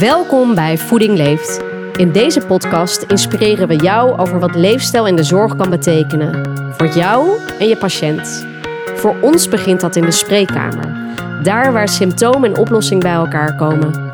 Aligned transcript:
Welkom 0.00 0.54
bij 0.54 0.78
Voeding 0.78 1.16
Leeft. 1.16 1.60
In 1.96 2.12
deze 2.12 2.40
podcast 2.40 3.02
inspireren 3.02 3.68
we 3.68 3.76
jou 3.76 4.18
over 4.18 4.40
wat 4.40 4.54
leefstijl 4.54 5.06
in 5.06 5.16
de 5.16 5.22
zorg 5.22 5.56
kan 5.56 5.70
betekenen. 5.70 6.50
Voor 6.76 6.88
jou 6.88 7.38
en 7.58 7.68
je 7.68 7.76
patiënt. 7.76 8.46
Voor 8.94 9.16
ons 9.20 9.48
begint 9.48 9.80
dat 9.80 9.96
in 9.96 10.04
de 10.04 10.10
spreekkamer. 10.10 10.96
Daar 11.42 11.72
waar 11.72 11.88
symptoom 11.88 12.44
en 12.44 12.58
oplossing 12.58 13.02
bij 13.02 13.12
elkaar 13.12 13.56
komen. 13.56 14.12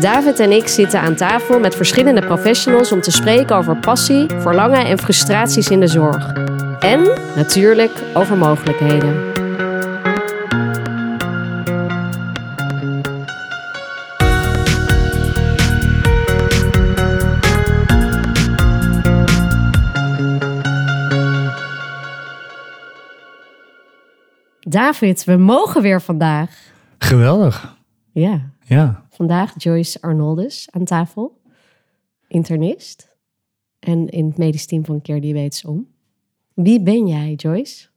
David 0.00 0.40
en 0.40 0.52
ik 0.52 0.68
zitten 0.68 1.00
aan 1.00 1.14
tafel 1.14 1.60
met 1.60 1.74
verschillende 1.74 2.26
professionals 2.26 2.92
om 2.92 3.00
te 3.00 3.10
spreken 3.10 3.56
over 3.56 3.76
passie, 3.76 4.26
verlangen 4.38 4.86
en 4.86 4.98
frustraties 4.98 5.68
in 5.68 5.80
de 5.80 5.86
zorg. 5.86 6.32
En 6.78 7.08
natuurlijk 7.36 7.92
over 8.14 8.36
mogelijkheden. 8.36 9.38
David, 24.68 25.24
we 25.24 25.36
mogen 25.36 25.82
weer 25.82 26.02
vandaag. 26.02 26.72
Geweldig. 26.98 27.78
Ja, 28.12 28.50
Ja. 28.64 29.06
vandaag 29.10 29.54
Joyce 29.56 30.00
Arnoldus 30.00 30.68
aan 30.70 30.84
tafel. 30.84 31.40
Internist. 32.26 33.16
En 33.78 34.08
in 34.08 34.26
het 34.26 34.38
medisch 34.38 34.66
team 34.66 34.84
van 34.84 35.02
Keer 35.02 35.20
Diabetes 35.20 35.64
Om. 35.64 35.86
Wie 36.54 36.82
ben 36.82 37.06
jij, 37.06 37.34
Joyce? 37.34 37.88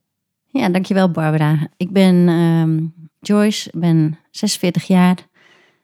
Ja, 0.46 0.68
dankjewel 0.68 1.10
Barbara. 1.10 1.68
Ik 1.76 1.90
ben 1.92 2.28
ehm, 2.28 2.84
Joyce, 3.20 3.70
ben 3.74 4.18
46 4.30 4.84
jaar. 4.86 5.18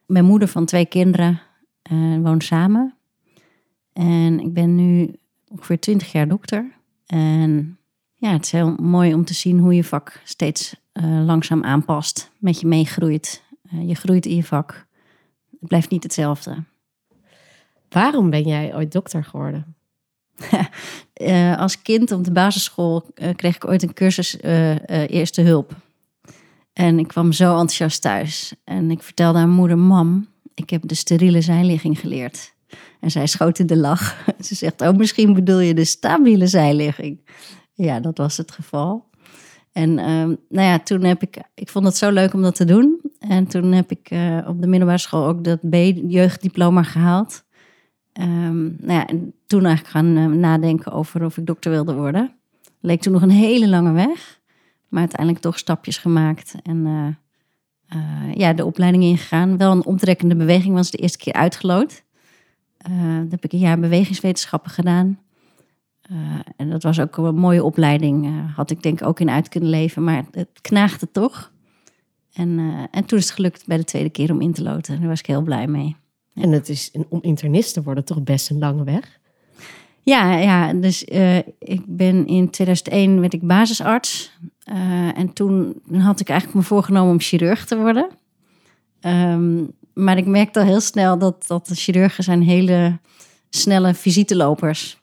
Ik 0.06 0.14
ben 0.14 0.25
moeder 0.25 0.48
van 0.48 0.64
twee 0.64 0.86
kinderen 0.86 1.41
en 1.83 2.23
woon 2.23 2.41
samen. 2.41 2.95
En 3.92 4.41
ik 4.41 4.52
ben 4.52 4.75
nu 4.75 5.14
ongeveer 5.48 5.80
20 5.80 6.12
jaar 6.12 6.28
dokter. 6.28 6.73
En 7.06 7.77
ja, 8.19 8.33
het 8.33 8.44
is 8.44 8.52
heel 8.52 8.74
mooi 8.80 9.14
om 9.14 9.24
te 9.24 9.34
zien 9.34 9.58
hoe 9.58 9.74
je 9.74 9.84
vak 9.84 10.20
steeds 10.24 10.74
eh, 10.92 11.24
langzaam 11.24 11.64
aanpast, 11.64 12.30
met 12.38 12.61
je 12.61 12.66
meegroeit. 12.66 13.42
Eh, 13.70 13.88
je 13.88 13.94
groeit 13.94 14.27
in 14.27 14.36
je 14.36 14.44
vak. 14.44 14.86
Het 15.61 15.69
blijft 15.69 15.91
niet 15.91 16.02
hetzelfde. 16.02 16.64
Waarom 17.89 18.30
ben 18.30 18.42
jij 18.42 18.74
ooit 18.74 18.92
dokter 18.92 19.24
geworden? 19.24 19.77
Eh, 21.19 21.58
als 21.58 21.83
kind 21.83 22.12
op 22.12 22.24
de 22.24 22.33
basisschool 22.33 23.06
kreeg 23.36 23.56
ik 23.56 23.66
ooit 23.66 23.83
een 23.83 23.92
cursus 23.92 24.36
eerste 25.06 25.42
hulp. 25.42 25.77
En 26.72 26.98
ik 26.98 27.08
kwam 27.08 27.33
zo 27.33 27.50
enthousiast 27.50 28.02
thuis. 28.02 28.55
En 28.64 28.91
ik 28.91 29.02
vertelde 29.02 29.39
aan 29.39 29.50
moeder, 29.50 29.78
mam, 29.78 30.28
ik 30.55 30.70
heb 30.70 30.89
de 30.89 30.94
steriele 30.94 31.41
zijligging 31.41 32.00
geleerd. 32.00 32.55
En 33.00 33.11
zij 33.11 33.27
schoot 33.27 33.58
in 33.58 33.66
de 33.66 33.77
lach. 33.77 34.24
Ze 34.46 34.55
zegt, 34.55 34.80
oh, 34.80 34.96
misschien 34.96 35.34
bedoel 35.34 35.61
je 35.61 35.74
de 35.74 35.84
stabiele 35.84 36.46
zijligging. 36.46 37.20
Ja, 37.78 38.00
dat 38.00 38.18
was 38.18 38.36
het 38.36 38.50
geval. 38.50 39.04
En 39.72 39.98
ehm, 39.98 40.34
nou 40.48 40.66
ja, 40.66 40.78
toen 40.78 41.04
heb 41.04 41.22
ik, 41.22 41.38
ik 41.54 41.68
vond 41.68 41.84
het 41.84 41.96
zo 41.96 42.10
leuk 42.10 42.34
om 42.34 42.42
dat 42.42 42.54
te 42.54 42.64
doen. 42.64 43.00
En 43.18 43.46
toen 43.46 43.72
heb 43.72 43.90
ik 43.90 44.10
eh, 44.10 44.38
op 44.46 44.60
de 44.60 44.66
middelbare 44.66 44.98
school 44.98 45.26
ook 45.26 45.44
dat 45.44 45.60
B-jeugddiploma 45.70 46.82
gehaald. 46.82 47.44
Ehm, 48.12 48.62
nou 48.62 48.92
ja, 48.92 49.06
en 49.06 49.34
toen 49.46 49.64
eigenlijk 49.64 49.96
gaan 49.96 50.16
eh, 50.16 50.26
nadenken 50.26 50.92
over 50.92 51.24
of 51.24 51.36
ik 51.36 51.46
dokter 51.46 51.70
wilde 51.70 51.94
worden. 51.94 52.36
Leek 52.80 53.00
toen 53.00 53.12
nog 53.12 53.22
een 53.22 53.30
hele 53.30 53.68
lange 53.68 53.92
weg. 53.92 54.40
Maar 54.88 55.00
uiteindelijk 55.00 55.40
toch 55.40 55.58
stapjes 55.58 55.98
gemaakt. 55.98 56.54
En 56.62 56.86
eh, 57.88 58.34
ja, 58.34 58.52
de 58.52 58.64
opleiding 58.64 59.02
ingegaan. 59.02 59.56
Wel 59.56 59.72
een 59.72 59.84
omtrekkende 59.84 60.36
beweging 60.36 60.74
was 60.74 60.90
de 60.90 60.98
eerste 60.98 61.18
keer 61.18 61.32
uitgeloot. 61.32 62.04
Eh 62.78 62.90
dan 63.16 63.26
heb 63.30 63.44
ik 63.44 63.52
een 63.52 63.58
jaar 63.58 63.78
bewegingswetenschappen 63.78 64.70
gedaan. 64.70 65.18
Eh, 66.09 66.17
en 66.56 66.70
dat 66.70 66.83
was 66.83 67.01
ook 67.01 67.17
een 67.17 67.34
mooie 67.34 67.64
opleiding. 67.64 68.27
Eh, 68.27 68.56
had 68.56 68.70
ik 68.70 68.83
denk 68.83 69.01
ik 69.01 69.07
ook 69.07 69.20
in 69.20 69.30
uit 69.30 69.48
kunnen 69.48 69.70
leven. 69.70 70.05
Maar 70.05 70.24
het 70.30 70.48
knaagde 70.61 71.11
toch. 71.11 71.52
En, 72.33 72.58
eh, 72.58 72.85
en 72.91 73.05
toen 73.05 73.19
is 73.19 73.24
het 73.24 73.35
gelukt 73.35 73.67
bij 73.67 73.77
de 73.77 73.85
tweede 73.85 74.11
keer 74.11 74.30
om 74.30 74.41
in 74.41 74.52
te 74.52 74.63
loten. 74.63 74.98
Daar 74.98 75.08
was 75.08 75.18
ik 75.18 75.27
heel 75.27 75.42
blij 75.42 75.67
mee. 75.67 75.97
En 76.35 76.52
het 76.52 76.68
is 76.68 76.91
om 77.08 77.18
internist 77.23 77.74
te 77.74 77.83
worden 77.83 78.05
toch 78.05 78.23
best 78.23 78.51
een 78.51 78.58
lange 78.58 78.85
weg. 78.85 79.18
Ja, 80.02 80.36
ja 80.36 80.73
dus 80.73 81.05
ik 81.58 81.83
ben 81.86 82.27
in 82.27 82.51
2001 82.51 83.20
werd 83.20 83.33
ik 83.33 83.47
basisarts. 83.47 84.33
En 85.14 85.33
toen 85.33 85.83
had 85.92 86.20
ik 86.20 86.29
eigenlijk 86.29 86.58
me 86.58 86.67
voorgenomen 86.67 87.13
om 87.13 87.20
chirurg 87.20 87.67
te 87.67 87.77
worden. 87.77 88.08
Ehm, 89.01 89.64
maar 89.95 90.17
ik 90.17 90.27
merkte 90.27 90.61
al 90.61 90.67
heel 90.67 90.80
snel 90.80 91.18
dat, 91.18 91.47
dat 91.47 91.67
de 91.67 91.74
chirurgen 91.74 92.24
zijn 92.24 92.42
hele 92.42 92.98
snelle 93.51 93.95
visitelopers. 93.95 94.98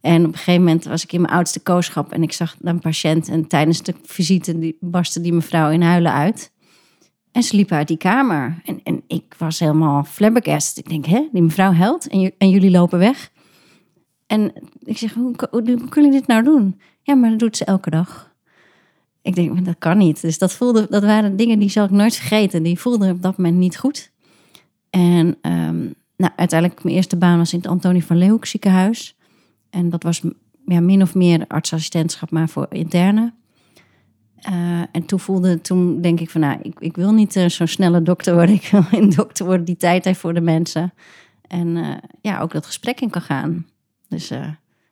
En 0.00 0.20
op 0.20 0.32
een 0.32 0.38
gegeven 0.38 0.64
moment 0.64 0.84
was 0.84 1.04
ik 1.04 1.12
in 1.12 1.20
mijn 1.20 1.32
oudste 1.32 1.60
kooschap 1.60 2.12
en 2.12 2.22
ik 2.22 2.32
zag 2.32 2.56
een 2.60 2.78
patiënt. 2.78 3.28
En 3.28 3.46
tijdens 3.46 3.82
de 3.82 3.94
visite 4.02 4.58
die, 4.58 4.76
barstte 4.80 5.20
die 5.20 5.32
mevrouw 5.32 5.70
in 5.70 5.82
huilen 5.82 6.12
uit. 6.12 6.52
En 7.32 7.42
ze 7.42 7.56
liep 7.56 7.72
uit 7.72 7.88
die 7.88 7.96
kamer. 7.96 8.60
En, 8.64 8.80
en 8.82 9.02
ik 9.06 9.34
was 9.38 9.58
helemaal 9.58 10.04
flabbergast. 10.04 10.78
Ik 10.78 10.88
denk, 10.88 11.06
hè, 11.06 11.28
die 11.32 11.42
mevrouw 11.42 11.72
helpt 11.72 12.08
en, 12.08 12.32
en 12.38 12.50
jullie 12.50 12.70
lopen 12.70 12.98
weg. 12.98 13.30
En 14.26 14.52
ik 14.78 14.98
zeg, 14.98 15.14
hoe, 15.14 15.34
hoe, 15.50 15.78
hoe 15.90 16.10
dit 16.10 16.26
nou 16.26 16.42
doen? 16.42 16.80
Ja, 17.02 17.14
maar 17.14 17.30
dat 17.30 17.38
doet 17.38 17.56
ze 17.56 17.64
elke 17.64 17.90
dag. 17.90 18.34
Ik 19.22 19.34
denk, 19.34 19.64
dat 19.64 19.78
kan 19.78 19.98
niet. 19.98 20.20
Dus 20.20 20.38
dat, 20.38 20.52
voelde, 20.52 20.86
dat 20.90 21.02
waren 21.02 21.36
dingen 21.36 21.58
die 21.58 21.68
zal 21.68 21.84
ik 21.84 21.90
nooit 21.90 22.16
vergeten. 22.16 22.62
Die 22.62 22.78
voelden 22.78 23.10
op 23.10 23.22
dat 23.22 23.36
moment 23.36 23.56
niet 23.56 23.78
goed. 23.78 24.12
En 24.90 25.36
ehm, 25.40 25.80
nou, 26.16 26.32
uiteindelijk, 26.36 26.84
mijn 26.84 26.96
eerste 26.96 27.16
baan 27.16 27.38
was 27.38 27.52
in 27.52 27.58
het 27.58 27.68
Antonie 27.68 28.04
van 28.04 28.16
Leeuwenhoek 28.16 28.46
ziekenhuis. 28.46 29.15
En 29.70 29.90
dat 29.90 30.02
was 30.02 30.22
ja, 30.66 30.80
min 30.80 31.02
of 31.02 31.14
meer 31.14 31.44
artsassistentschap, 31.48 32.30
maar 32.30 32.48
voor 32.48 32.66
interne. 32.70 33.32
Eh, 34.36 34.80
en 34.92 35.06
toen 35.06 35.20
voelde, 35.20 35.60
toen 35.60 36.00
denk 36.00 36.20
ik 36.20 36.30
van, 36.30 36.40
nou, 36.40 36.58
ik, 36.62 36.74
ik 36.78 36.96
wil 36.96 37.12
niet 37.12 37.36
eh, 37.36 37.48
zo'n 37.48 37.66
snelle 37.66 38.02
dokter 38.02 38.34
worden. 38.34 38.54
Ik 38.62 38.68
wil 38.70 38.84
een 38.90 39.10
dokter 39.10 39.46
worden 39.46 39.64
die 39.64 39.76
tijd 39.76 40.04
heeft 40.04 40.20
voor 40.20 40.34
de 40.34 40.40
mensen. 40.40 40.92
En 41.48 41.76
eh, 41.76 41.96
ja, 42.20 42.40
ook 42.40 42.52
dat 42.52 42.66
gesprek 42.66 43.00
in 43.00 43.10
kan 43.10 43.22
gaan. 43.22 43.66
Dus, 44.08 44.30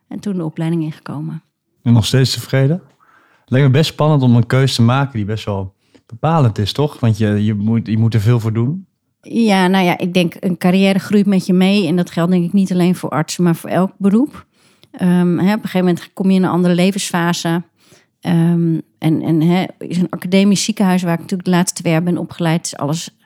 en 0.09 0.21
toen 0.21 0.37
de 0.37 0.45
opleiding 0.45 0.83
ingekomen. 0.83 1.43
En 1.83 1.93
nog 1.93 2.07
steeds 2.07 2.33
tevreden? 2.33 2.83
Lijkt 3.45 3.67
me 3.67 3.73
best 3.73 3.93
spannend 3.93 4.23
om 4.23 4.37
een 4.37 4.47
keuze 4.47 4.75
te 4.75 4.83
maken 4.83 5.13
die 5.13 5.25
best 5.25 5.45
wel 5.45 5.75
bepalend 6.07 6.59
is, 6.59 6.73
toch? 6.73 7.01
Want 7.01 7.19
je, 7.19 7.45
je, 7.45 7.55
moet, 7.55 7.87
je 7.87 7.99
moet 7.99 8.15
er 8.15 8.21
veel 8.21 8.41
voor 8.41 8.53
doen. 8.53 8.87
Ja, 9.21 9.67
nou 9.67 9.85
ja, 9.85 9.99
ik 9.99 10.15
denk 10.15 10.35
een 10.41 10.57
carrière 10.57 10.99
groeit 10.99 11.27
met 11.27 11.47
je 11.47 11.53
mee. 11.53 11.87
En 11.87 11.97
dat 11.97 12.11
geldt 12.11 12.31
denk 12.31 12.45
ik 12.45 12.53
niet 12.53 12.73
alleen 12.73 12.95
voor 12.95 13.11
artsen, 13.11 13.45
maar 13.45 13.57
voor 13.57 13.71
elk 13.71 13.93
beroep. 13.99 14.47
Ehm, 14.97 15.39
hè, 15.39 15.53
op 15.53 15.63
een 15.63 15.69
gegeven 15.69 15.87
moment 15.87 16.13
kom 16.13 16.31
je 16.31 16.37
in 16.37 16.43
een 16.43 16.51
andere 16.51 16.75
levensfase. 16.75 17.63
Ehm, 18.21 18.81
en 18.99 19.23
en 19.23 19.41
hè, 19.41 19.65
is 19.79 19.99
een 19.99 20.11
academisch 20.11 20.65
ziekenhuis 20.65 21.03
waar 21.03 21.13
ik 21.13 21.21
natuurlijk 21.21 21.49
de 21.49 21.55
laatste 21.55 21.81
twee 21.81 21.93
jaar 21.93 22.03
ben 22.03 22.19
opgeleid, 22.19 22.67
is 22.67 22.77
alles 22.77 23.17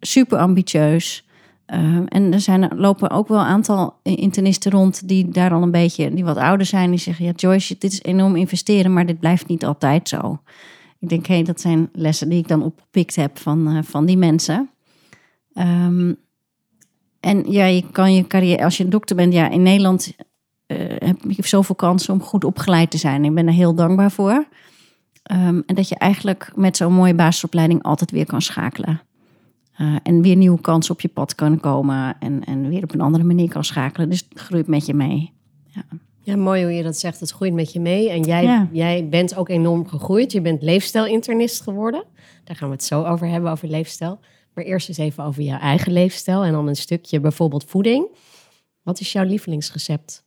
super 0.00 0.38
ambitieus. 0.38 1.24
Ehm, 1.66 2.04
en 2.04 2.32
er 2.32 2.40
zijn, 2.40 2.70
lopen 2.76 3.10
ook 3.10 3.28
wel 3.28 3.38
een 3.38 3.46
aantal 3.46 3.98
internisten 4.02 4.70
rond 4.70 5.08
die 5.08 5.28
daar 5.28 5.52
al 5.52 5.62
een 5.62 5.70
beetje, 5.70 6.14
die 6.14 6.24
wat 6.24 6.36
ouder 6.36 6.66
zijn, 6.66 6.90
die 6.90 6.98
zeggen: 6.98 7.24
Ja, 7.24 7.32
Joyce, 7.36 7.76
dit 7.78 7.92
is 7.92 8.02
enorm 8.02 8.36
investeren, 8.36 8.92
maar 8.92 9.06
dit 9.06 9.20
blijft 9.20 9.46
niet 9.46 9.64
altijd 9.64 10.08
zo. 10.08 10.40
Ik 10.98 11.08
denk, 11.08 11.26
hé, 11.26 11.42
dat 11.42 11.60
zijn 11.60 11.88
lessen 11.92 12.28
die 12.28 12.38
ik 12.38 12.48
dan 12.48 12.62
opgepikt 12.62 13.16
heb 13.16 13.38
van, 13.38 13.68
eh, 13.68 13.82
van 13.82 14.06
die 14.06 14.16
mensen. 14.16 14.70
En 17.20 17.44
ja, 17.46 17.64
je 17.64 17.84
kan 17.90 18.14
je 18.14 18.26
carrière, 18.26 18.64
als 18.64 18.76
je 18.76 18.88
dokter 18.88 19.16
bent, 19.16 19.32
ja, 19.32 19.50
in 19.50 19.62
Nederland 19.62 20.12
heb 21.00 21.30
je 21.30 21.46
zoveel 21.48 21.74
kansen 21.74 22.12
om 22.14 22.22
goed 22.22 22.44
opgeleid 22.44 22.90
te 22.90 22.98
zijn. 22.98 23.24
Ik 23.24 23.34
ben 23.34 23.46
er 23.46 23.52
heel 23.52 23.74
dankbaar 23.74 24.10
voor. 24.10 24.46
Ehm, 25.22 25.60
en 25.66 25.74
dat 25.74 25.88
je 25.88 25.94
eigenlijk 25.94 26.52
met 26.54 26.76
zo'n 26.76 26.92
mooie 26.92 27.14
basisopleiding 27.14 27.82
altijd 27.82 28.10
weer 28.10 28.26
kan 28.26 28.42
schakelen. 28.42 29.00
Eh, 29.76 29.94
en 30.02 30.22
weer 30.22 30.36
nieuwe 30.36 30.60
kansen 30.60 30.94
op 30.94 31.00
je 31.00 31.08
pad 31.08 31.34
kunnen 31.34 31.60
komen. 31.60 32.16
En, 32.18 32.44
en 32.44 32.68
weer 32.68 32.82
op 32.82 32.94
een 32.94 33.00
andere 33.00 33.24
manier 33.24 33.48
kan 33.48 33.64
schakelen. 33.64 34.08
Dus 34.10 34.26
het 34.28 34.40
groeit 34.40 34.66
met 34.66 34.86
je 34.86 34.94
mee. 34.94 35.32
Ja, 36.22 36.36
mooi 36.36 36.62
hoe 36.62 36.72
je 36.72 36.82
dat 36.82 36.96
zegt. 36.96 37.20
Het 37.20 37.30
groeit 37.30 37.52
met 37.52 37.72
je 37.72 37.80
mee. 37.80 38.10
En 38.10 38.22
jij, 38.22 38.42
Ja. 38.42 38.68
jij 38.72 39.08
bent 39.08 39.36
ook 39.36 39.48
enorm 39.48 39.88
gegroeid. 39.88 40.32
Je 40.32 40.40
bent 40.40 40.62
leefstijlinternist 40.62 41.62
geworden. 41.62 42.04
Daar 42.44 42.56
gaan 42.56 42.68
we 42.68 42.74
het 42.74 42.84
zo 42.84 43.04
over 43.04 43.26
hebben, 43.28 43.50
over 43.50 43.68
leefstijl. 43.68 44.20
Maar 44.54 44.64
eerst 44.64 44.88
eens 44.88 44.98
even 44.98 45.24
over 45.24 45.42
jouw 45.42 45.58
eigen 45.58 45.92
leefstijl. 45.92 46.44
En 46.44 46.52
dan 46.52 46.66
een 46.68 46.76
stukje 46.76 47.20
bijvoorbeeld 47.20 47.64
voeding. 47.64 48.06
Wat 48.82 49.00
is 49.00 49.12
jouw 49.12 49.24
lievelingsrecept? 49.24 50.24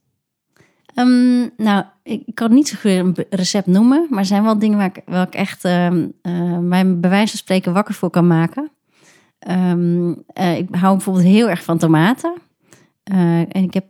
Ehm, 0.94 1.48
nou, 1.56 1.84
ik 2.02 2.22
kan 2.34 2.54
niet 2.54 2.68
zo 2.68 2.76
goed 2.76 2.90
een 2.90 3.26
recept 3.30 3.66
noemen. 3.66 4.06
Maar 4.10 4.18
er 4.18 4.24
zijn 4.24 4.42
wel 4.42 4.58
dingen 4.58 4.92
waar 5.06 5.26
ik, 5.26 5.34
echt 5.34 5.64
ehm 5.64 6.08
eh, 6.22 6.58
mij 6.58 6.98
bij 6.98 7.26
van 7.26 7.38
spreken 7.38 7.72
wakker 7.72 7.94
voor 7.94 8.10
kan 8.10 8.26
maken. 8.26 8.70
Ehm, 9.38 10.14
eh, 10.26 10.58
ik 10.58 10.68
hou 10.70 10.96
bijvoorbeeld 10.96 11.26
heel 11.26 11.48
erg 11.48 11.64
van 11.64 11.78
tomaten. 11.78 12.34
Eh, 13.02 13.38
en 13.38 13.62
ik 13.62 13.74
heb 13.74 13.86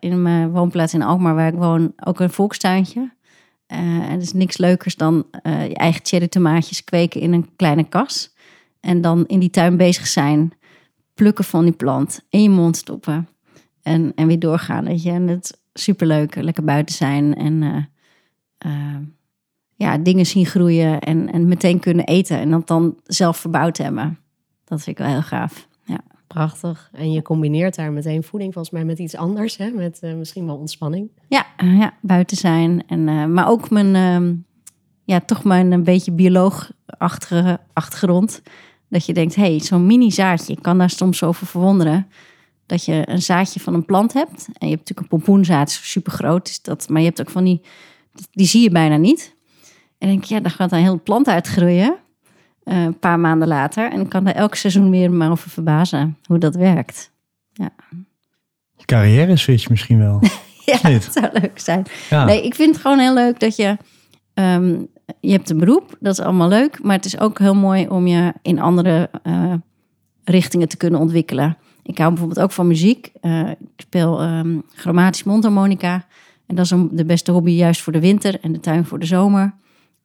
in 0.00 0.22
mijn 0.22 0.50
woonplaats 0.50 0.94
in 0.94 1.02
Alkmaar, 1.02 1.34
waar 1.34 1.48
ik 1.48 1.58
woon, 1.58 1.92
ook 2.04 2.20
een 2.20 2.30
volkstuintje. 2.30 3.16
En 3.66 4.10
er 4.10 4.20
is 4.20 4.32
niks 4.32 4.56
leukers 4.56 4.96
dan 4.96 5.26
je 5.42 5.74
eigen 5.74 6.00
cherry 6.04 6.28
tomaatjes 6.28 6.84
kweken 6.84 7.20
in 7.20 7.32
een 7.32 7.48
kleine 7.56 7.84
kas. 7.84 8.34
En 8.80 9.00
dan 9.00 9.26
in 9.26 9.38
die 9.38 9.50
tuin 9.50 9.76
bezig 9.76 10.06
zijn. 10.06 10.52
plukken 11.14 11.44
van 11.44 11.64
die 11.64 11.72
plant, 11.72 12.26
in 12.30 12.42
je 12.42 12.50
mond 12.50 12.76
stoppen 12.76 13.28
en, 13.82 14.12
en 14.14 14.26
weer 14.26 14.38
doorgaan. 14.38 14.84
Weet 14.84 15.02
je, 15.02 15.10
en 15.10 15.28
het 15.28 15.58
superleuk, 15.78 16.34
lekker 16.34 16.64
buiten 16.64 16.94
zijn 16.94 17.34
en 17.34 17.62
eh, 17.62 17.84
eh, 18.58 19.00
ja, 19.74 19.98
dingen 19.98 20.26
zien 20.26 20.46
groeien 20.46 21.00
en, 21.00 21.32
en 21.32 21.48
meteen 21.48 21.80
kunnen 21.80 22.04
eten 22.04 22.38
en 22.38 22.50
dat 22.50 22.66
dan 22.66 22.98
zelf 23.04 23.36
verbouwd 23.36 23.76
hebben. 23.76 24.18
Dat 24.64 24.82
vind 24.82 24.98
ik 24.98 25.04
wel 25.04 25.12
heel 25.12 25.22
gaaf. 25.22 25.68
Ja. 25.84 26.00
Prachtig. 26.26 26.90
En 26.92 27.12
je 27.12 27.22
combineert 27.22 27.74
daar 27.74 27.92
meteen 27.92 28.22
voeding 28.22 28.52
volgens 28.52 28.74
mij 28.74 28.84
met 28.84 28.98
iets 28.98 29.16
anders, 29.16 29.56
hè? 29.56 29.70
met 29.70 29.98
eh, 30.00 30.14
misschien 30.14 30.46
wel 30.46 30.56
ontspanning. 30.56 31.10
Ja, 31.28 31.46
ja 31.56 31.94
buiten 32.00 32.36
zijn. 32.36 32.82
En, 32.86 33.32
maar 33.32 33.48
ook 33.48 33.70
mijn, 33.70 33.94
ehm, 33.94 34.34
ja, 35.04 35.20
toch 35.20 35.44
mijn 35.44 35.72
een 35.72 35.84
beetje 35.84 36.12
bioloogachtige 36.12 37.60
achtergrond. 37.72 38.42
Dat 38.88 39.06
je 39.06 39.12
denkt, 39.12 39.34
hé, 39.34 39.42
hey, 39.42 39.60
zo'n 39.60 39.86
mini 39.86 40.10
zaadje, 40.10 40.52
ik 40.52 40.62
kan 40.62 40.78
daar 40.78 40.90
soms 40.90 41.22
over 41.22 41.46
verwonderen. 41.46 42.06
Dat 42.68 42.84
je 42.84 43.02
een 43.04 43.22
zaadje 43.22 43.60
van 43.60 43.74
een 43.74 43.84
plant 43.84 44.12
hebt. 44.12 44.46
En 44.52 44.68
je 44.68 44.74
hebt 44.74 44.88
natuurlijk 44.88 45.00
een 45.00 45.08
pompoenzaad, 45.08 45.70
super 45.70 46.12
groot 46.12 46.48
is 46.48 46.62
dat. 46.62 46.88
Maar 46.88 47.00
je 47.00 47.06
hebt 47.06 47.20
ook 47.20 47.30
van 47.30 47.44
die, 47.44 47.60
die 48.32 48.46
zie 48.46 48.62
je 48.62 48.70
bijna 48.70 48.96
niet. 48.96 49.34
En 49.98 50.08
dan 50.08 50.08
denk 50.08 50.22
ik, 50.22 50.28
ja, 50.28 50.40
daar 50.40 50.50
gaat 50.50 50.72
een 50.72 50.78
heel 50.78 51.02
plant 51.02 51.28
uitgroeien. 51.28 51.96
eh, 52.64 52.82
een 52.82 52.98
paar 52.98 53.20
maanden 53.20 53.48
later. 53.48 53.90
En 53.92 54.00
ik 54.00 54.08
kan 54.08 54.24
daar 54.24 54.34
elk 54.34 54.54
seizoen 54.54 54.90
weer 54.90 55.10
maar 55.10 55.30
over 55.30 55.50
verbazen 55.50 56.16
hoe 56.24 56.38
dat 56.38 56.54
werkt. 56.54 57.10
Ja, 57.52 57.70
Carrière 58.84 59.36
switch 59.36 59.68
misschien 59.68 59.98
wel. 59.98 60.20
ja 60.66 60.78
dat 60.90 61.08
zou 61.12 61.28
leuk 61.32 61.58
zijn. 61.58 61.84
Ja. 62.10 62.24
Nee, 62.24 62.44
ik 62.44 62.54
vind 62.54 62.72
het 62.72 62.80
gewoon 62.80 62.98
heel 62.98 63.14
leuk 63.14 63.40
dat 63.40 63.56
je... 63.56 63.76
ehm, 64.34 64.76
je 65.20 65.30
hebt 65.32 65.50
een 65.50 65.58
beroep, 65.58 65.96
dat 66.00 66.12
is 66.18 66.24
allemaal 66.24 66.48
leuk. 66.48 66.82
Maar 66.82 66.96
het 66.96 67.04
is 67.04 67.18
ook 67.20 67.38
heel 67.38 67.54
mooi 67.54 67.88
om 67.88 68.06
je 68.06 68.32
in 68.42 68.60
andere 68.60 69.10
eh, 69.22 69.54
richtingen 70.24 70.68
te 70.68 70.76
kunnen 70.76 71.00
ontwikkelen. 71.00 71.56
Ik 71.88 71.98
hou 71.98 72.10
bijvoorbeeld 72.10 72.40
ook 72.40 72.52
van 72.52 72.66
muziek. 72.66 73.12
Eh, 73.20 73.48
ik 73.50 73.56
speel 73.76 74.20
ehm 74.20 74.58
chromatisch 74.74 75.24
mondharmonica. 75.24 76.04
En 76.46 76.54
dat 76.56 76.64
is 76.64 76.70
een, 76.70 76.88
de 76.92 77.04
beste 77.04 77.32
hobby 77.32 77.50
juist 77.50 77.82
voor 77.82 77.92
de 77.92 78.00
winter 78.00 78.40
en 78.40 78.52
de 78.52 78.60
tuin 78.60 78.84
voor 78.84 78.98
de 78.98 79.06
zomer. 79.06 79.54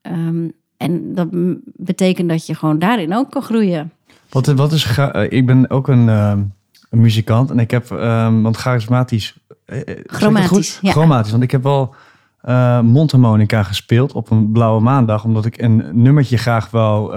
Ehm, 0.02 0.48
en 0.78 1.16
dat 1.16 1.28
betekent 1.76 2.30
dat 2.30 2.46
je 2.46 2.56
gewoon 2.56 2.80
daarin 2.80 3.16
ook 3.16 3.32
kan 3.32 3.42
groeien. 3.42 3.92
Wat, 4.30 4.46
wat 4.46 4.72
is, 4.72 4.98
eh, 4.98 5.32
ik 5.32 5.46
ben 5.46 5.70
ook 5.70 5.88
een, 5.88 6.10
ehm, 6.10 6.42
een 6.90 7.02
muzikant 7.02 7.50
en 7.52 7.60
ik 7.60 7.72
heb, 7.72 7.88
want 7.88 8.58
charismatisch. 8.58 9.38
eh, 9.66 9.80
Chromatisch, 10.06 10.80
ja. 10.82 10.92
Chromatisch, 10.92 11.32
want 11.32 11.44
ik 11.44 11.52
heb 11.52 11.64
wel 11.64 11.96
eh 12.42 12.80
mondharmonica 12.80 13.64
gespeeld 13.64 14.14
op 14.14 14.32
een 14.32 14.52
blauwe 14.52 14.82
maandag, 14.82 15.24
omdat 15.24 15.46
ik 15.46 15.62
een 15.62 15.84
nummertje 15.92 16.38
graag 16.38 16.70
wou 16.72 17.16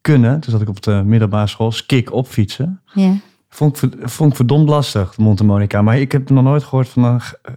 kunnen. 0.00 0.40
Toen 0.40 0.52
zat 0.52 0.60
ik 0.60 0.68
op 0.68 0.82
de 0.82 1.02
middelbare 1.04 1.46
school, 1.46 1.72
skik 1.72 2.12
op 2.12 2.26
fietsen. 2.26 2.80
Ja. 2.94 3.12
Vond 3.58 3.82
ik, 3.82 3.92
vond 4.02 4.30
ik 4.30 4.36
verdomd 4.36 4.68
lastig, 4.68 5.14
de 5.14 5.22
mondharmonica. 5.22 5.82
Maar 5.82 5.98
ik 5.98 6.12
heb 6.12 6.30
nog 6.30 6.44
nooit 6.44 6.62
gehoord 6.62 6.88
van, 6.88 7.20
g- 7.20 7.32
eh, 7.42 7.52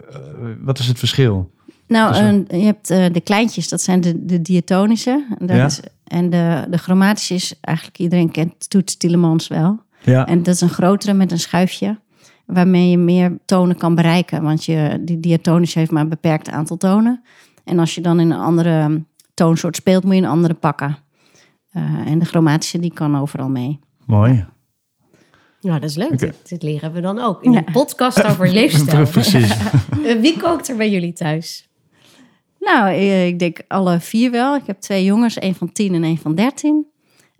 wat 0.60 0.78
is 0.78 0.86
het 0.86 0.98
verschil? 0.98 1.50
Nou, 1.86 2.08
Dus, 2.08 2.18
eh, 2.20 2.26
een- 2.26 2.46
je 2.58 2.64
hebt 2.64 2.90
eh, 2.90 3.04
de 3.12 3.20
kleintjes, 3.20 3.68
dat 3.68 3.80
zijn 3.80 4.00
de, 4.00 4.24
de 4.24 4.42
diatonische. 4.42 5.26
En, 5.38 5.46
dat 5.46 5.56
Ja. 5.56 5.64
is, 5.64 5.80
en 6.04 6.30
de, 6.30 6.66
de 6.70 6.76
chromatische 6.78 7.34
is 7.34 7.58
eigenlijk, 7.60 7.98
iedereen 7.98 8.30
kent 8.30 8.70
Toets 8.70 8.96
Tielemans 8.96 9.48
wel. 9.48 9.80
Ja, 10.04 10.26
En 10.26 10.42
dat 10.42 10.54
is 10.54 10.60
een 10.60 10.68
grotere 10.68 11.12
met 11.12 11.32
een 11.32 11.38
schuifje, 11.38 11.98
waarmee 12.46 12.90
je 12.90 12.98
meer 12.98 13.38
tonen 13.44 13.76
kan 13.76 13.94
bereiken. 13.94 14.42
Want 14.42 14.64
je, 14.64 14.98
die 15.04 15.20
diatonische 15.20 15.78
heeft 15.78 15.90
maar 15.90 16.02
een 16.02 16.08
beperkt 16.08 16.50
aantal 16.50 16.76
tonen. 16.76 17.22
En 17.64 17.78
als 17.78 17.94
je 17.94 18.00
dan 18.00 18.20
in 18.20 18.30
een 18.30 18.38
andere 18.40 19.04
toonsoort 19.34 19.76
speelt, 19.76 20.04
moet 20.04 20.14
je 20.14 20.20
een 20.20 20.26
andere 20.28 20.54
pakken. 20.54 20.96
Eh, 21.70 21.82
en 22.06 22.18
de 22.18 22.24
chromatische, 22.24 22.78
die 22.78 22.92
kan 22.92 23.16
overal 23.18 23.48
mee. 23.48 23.78
mooi. 24.06 24.44
Nou, 25.62 25.80
dat 25.80 25.90
is 25.90 25.96
leuk. 25.96 26.18
Dit, 26.18 26.48
dit 26.48 26.62
leren 26.62 26.92
we 26.92 27.00
dan 27.00 27.18
ook. 27.18 27.42
In 27.42 27.52
Ja. 27.52 27.58
een 27.66 27.72
podcast 27.72 28.24
over 28.24 28.48
leefstijl. 28.58 29.06
Precies. 29.06 29.56
Eh, 30.04 30.20
Wie 30.20 30.36
kookt 30.38 30.68
er 30.68 30.76
bij 30.76 30.90
jullie 30.90 31.12
thuis? 31.12 31.68
Nou, 32.58 32.88
eh, 32.88 33.26
ik 33.26 33.38
denk 33.38 33.60
alle 33.68 34.00
vier 34.00 34.30
wel. 34.30 34.56
Ik 34.56 34.66
heb 34.66 34.80
twee 34.80 35.04
jongens, 35.04 35.38
één 35.38 35.54
van 35.54 35.72
tien 35.72 35.94
en 35.94 36.04
één 36.04 36.18
van 36.18 36.34
dertien. 36.34 36.86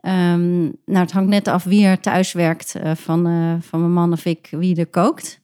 Ehm, 0.00 0.60
nou, 0.62 0.72
het 0.98 1.12
hangt 1.12 1.28
net 1.30 1.48
af 1.48 1.64
wie 1.64 1.84
er 1.86 2.00
thuis 2.00 2.32
werkt 2.32 2.74
eh, 2.74 2.94
van, 2.94 3.26
eh, 3.26 3.54
van 3.60 3.80
mijn 3.80 3.92
man 3.92 4.12
of 4.12 4.24
ik, 4.24 4.48
wie 4.50 4.76
er 4.76 4.86
kookt. 4.86 5.40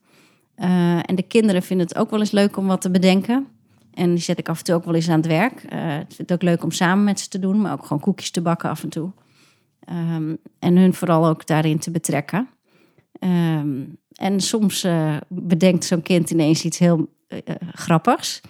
Eh, 0.54 0.96
en 1.02 1.14
de 1.14 1.22
kinderen 1.22 1.62
vinden 1.62 1.86
het 1.86 1.96
ook 1.96 2.10
wel 2.10 2.20
eens 2.20 2.30
leuk 2.30 2.56
om 2.56 2.66
wat 2.66 2.80
te 2.80 2.90
bedenken. 2.90 3.46
En 3.94 4.10
die 4.10 4.22
zet 4.22 4.38
ik 4.38 4.48
af 4.48 4.58
en 4.58 4.64
toe 4.64 4.74
ook 4.74 4.84
wel 4.84 4.94
eens 4.94 5.08
aan 5.08 5.16
het 5.16 5.26
werk. 5.26 5.62
Eh 5.68 5.94
ik 5.98 6.06
vind 6.06 6.18
het 6.18 6.32
ook 6.32 6.42
leuk 6.42 6.62
om 6.64 6.70
samen 6.70 7.04
met 7.04 7.20
ze 7.20 7.28
te 7.28 7.38
doen, 7.38 7.60
maar 7.60 7.72
ook 7.72 7.82
gewoon 7.86 8.00
koekjes 8.02 8.30
te 8.30 8.40
bakken 8.42 8.70
af 8.70 8.82
en 8.82 8.88
toe. 8.88 9.10
Ehm, 9.84 10.34
en 10.58 10.76
hun 10.76 10.94
vooral 10.94 11.26
ook 11.26 11.46
daarin 11.46 11.78
te 11.78 11.90
betrekken. 11.90 12.48
Ehm, 13.18 13.82
en 14.12 14.40
soms 14.40 14.84
eh, 14.84 15.16
bedenkt 15.28 15.84
zo'n 15.84 16.02
kind 16.02 16.30
ineens 16.30 16.64
iets 16.64 16.78
heel 16.78 17.08
eh, 17.28 17.38
eh, 17.44 17.54
grappigs. 17.72 18.40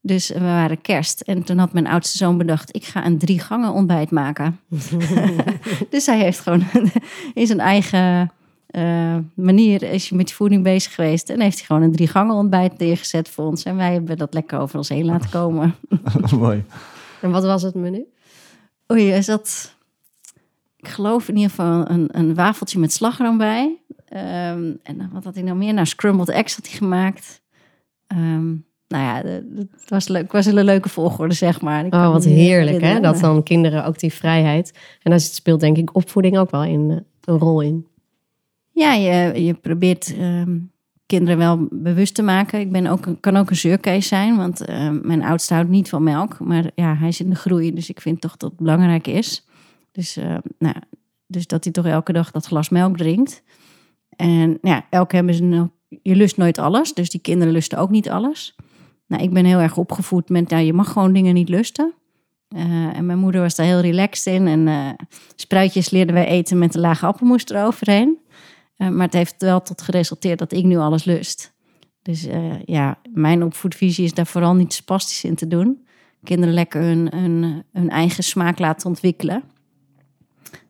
Dus 0.00 0.28
we 0.28 0.40
waren 0.40 0.80
kerst 0.80 1.20
en 1.20 1.42
toen 1.42 1.58
had 1.58 1.72
mijn 1.72 1.86
oudste 1.86 2.16
zoon 2.16 2.38
bedacht... 2.38 2.76
ik 2.76 2.84
ga 2.84 3.06
een 3.06 3.18
drie 3.18 3.38
gangen 3.38 3.72
ontbijt 3.72 4.10
maken. 4.10 4.60
dus 5.90 6.06
hij 6.06 6.18
heeft 6.18 6.40
gewoon 6.40 6.62
in 7.34 7.46
zijn 7.46 7.60
eigen 7.60 8.32
eh, 8.66 9.16
manier... 9.34 9.82
is 9.82 10.08
hij 10.08 10.16
met 10.16 10.26
die 10.26 10.36
voeding 10.36 10.62
bezig 10.62 10.94
geweest... 10.94 11.30
en 11.30 11.40
heeft 11.40 11.56
hij 11.56 11.66
gewoon 11.66 11.82
een 11.82 11.92
drie 11.92 12.06
gangen 12.06 12.34
ontbijt 12.34 12.78
neergezet 12.78 13.28
voor 13.28 13.44
ons. 13.44 13.62
En 13.62 13.76
wij 13.76 13.92
hebben 13.92 14.18
dat 14.18 14.34
lekker 14.34 14.58
over 14.58 14.76
ons 14.76 14.88
heen 14.88 15.04
laten 15.04 15.30
komen. 15.30 15.74
mooi. 16.38 16.64
En 17.20 17.30
wat 17.30 17.44
was 17.44 17.62
het 17.62 17.74
menu? 17.74 18.04
Oei, 18.92 19.12
is 19.12 19.26
dat... 19.26 19.76
Ik 20.76 20.88
geloof 20.88 21.28
in 21.28 21.34
ieder 21.34 21.50
geval 21.50 21.90
een, 21.90 22.08
een 22.12 22.34
wafeltje 22.34 22.78
met 22.78 22.92
slagroom 22.92 23.38
bij. 23.38 23.78
Ehm, 24.08 24.72
en 24.82 25.10
wat 25.12 25.24
had 25.24 25.34
hij 25.34 25.42
nou 25.42 25.56
meer? 25.56 25.74
Nou, 25.74 25.86
scrambled 25.86 26.28
eggs 26.28 26.56
had 26.56 26.66
hij 26.66 26.76
gemaakt. 26.76 27.42
Ehm, 28.06 28.46
nou 28.88 29.04
ja, 29.04 29.22
het 29.56 29.88
was, 29.88 30.08
leuk, 30.08 30.22
het 30.22 30.32
was 30.32 30.46
een 30.46 30.64
leuke 30.64 30.88
volgorde, 30.88 31.34
zeg 31.34 31.60
maar. 31.60 31.86
Ik 31.86 31.94
Oh, 31.94 32.12
wat 32.12 32.24
heerlijk 32.24 32.80
hè? 32.80 33.00
Dat 33.00 33.20
dan 33.20 33.42
kinderen 33.42 33.84
ook 33.84 33.98
die 33.98 34.12
vrijheid. 34.12 34.78
En 35.02 35.10
daar 35.10 35.20
speelt 35.20 35.60
denk 35.60 35.76
ik 35.76 35.96
opvoeding 35.96 36.38
ook 36.38 36.50
wel 36.50 36.64
in, 36.64 36.90
eh, 36.90 36.96
een 37.24 37.38
rol 37.38 37.60
in. 37.60 37.86
Ja, 38.72 38.94
je, 38.94 39.44
je 39.44 39.54
probeert 39.54 40.16
ehm, 40.18 40.58
kinderen 41.06 41.38
wel 41.38 41.68
bewust 41.70 42.14
te 42.14 42.22
maken. 42.22 42.60
Ik 42.60 42.72
ben 42.72 42.86
ook, 42.86 43.06
kan 43.20 43.36
ook 43.36 43.50
een 43.50 43.56
zeurkees 43.56 44.08
zijn, 44.08 44.36
want 44.36 44.66
mijn 45.02 45.22
oudste 45.22 45.54
houdt 45.54 45.68
niet 45.68 45.88
van 45.88 46.02
melk. 46.02 46.38
Maar 46.40 46.70
ja, 46.74 46.96
hij 46.96 47.08
is 47.08 47.20
in 47.20 47.30
de 47.30 47.36
groei, 47.36 47.74
dus 47.74 47.88
ik 47.88 48.00
vind 48.00 48.20
toch 48.20 48.36
dat 48.36 48.50
het 48.50 48.58
belangrijk 48.58 49.06
is. 49.06 49.46
Dus, 49.92 50.18
nou, 50.58 50.74
dus 51.26 51.46
dat 51.46 51.64
hij 51.64 51.72
toch 51.72 51.86
elke 51.86 52.12
dag 52.12 52.30
dat 52.30 52.46
glas 52.46 52.68
melk 52.68 52.96
drinkt. 52.96 53.42
En 54.18 54.58
ja, 54.62 54.86
elk 54.90 55.12
hebben 55.12 55.34
ze 55.34 55.42
een, 55.42 55.72
je 56.02 56.16
lust 56.16 56.36
nooit 56.36 56.58
alles, 56.58 56.94
dus 56.94 57.10
die 57.10 57.20
kinderen 57.20 57.52
lusten 57.52 57.78
ook 57.78 57.90
niet 57.90 58.10
alles. 58.10 58.56
Nou, 59.06 59.22
ik 59.22 59.32
ben 59.32 59.44
heel 59.44 59.58
erg 59.58 59.76
opgevoed 59.76 60.28
met, 60.28 60.48
nou, 60.48 60.62
je 60.62 60.72
mag 60.72 60.92
gewoon 60.92 61.12
dingen 61.12 61.34
niet 61.34 61.48
lusten. 61.48 61.94
Eh, 62.48 62.96
en 62.96 63.06
mijn 63.06 63.18
moeder 63.18 63.40
was 63.40 63.54
daar 63.54 63.66
heel 63.66 63.80
relaxed 63.80 64.34
in. 64.34 64.46
En 64.46 64.68
eh, 64.68 64.88
spruitjes 65.34 65.90
leerden 65.90 66.14
wij 66.14 66.26
eten 66.26 66.58
met 66.58 66.74
een 66.74 66.80
lage 66.80 67.06
appelmoes 67.06 67.44
eroverheen. 67.44 68.18
Eh, 68.76 68.88
maar 68.88 69.04
het 69.04 69.14
heeft 69.14 69.34
wel 69.38 69.62
tot 69.62 69.82
geresulteerd 69.82 70.38
dat 70.38 70.52
ik 70.52 70.64
nu 70.64 70.76
alles 70.76 71.04
lust. 71.04 71.56
Dus 72.02 72.26
ja, 72.64 72.98
mijn 73.12 73.42
opvoedvisie 73.42 74.04
is 74.04 74.14
daar 74.14 74.26
vooral 74.26 74.54
niet 74.54 74.72
spastisch 74.72 75.24
in 75.24 75.34
te 75.34 75.46
doen. 75.46 75.86
Kinderen 76.24 76.54
lekker 76.54 76.82
hun, 76.82 77.12
hun 77.72 77.90
eigen 77.90 78.24
smaak 78.24 78.58
laten 78.58 78.88
ontwikkelen. 78.88 79.42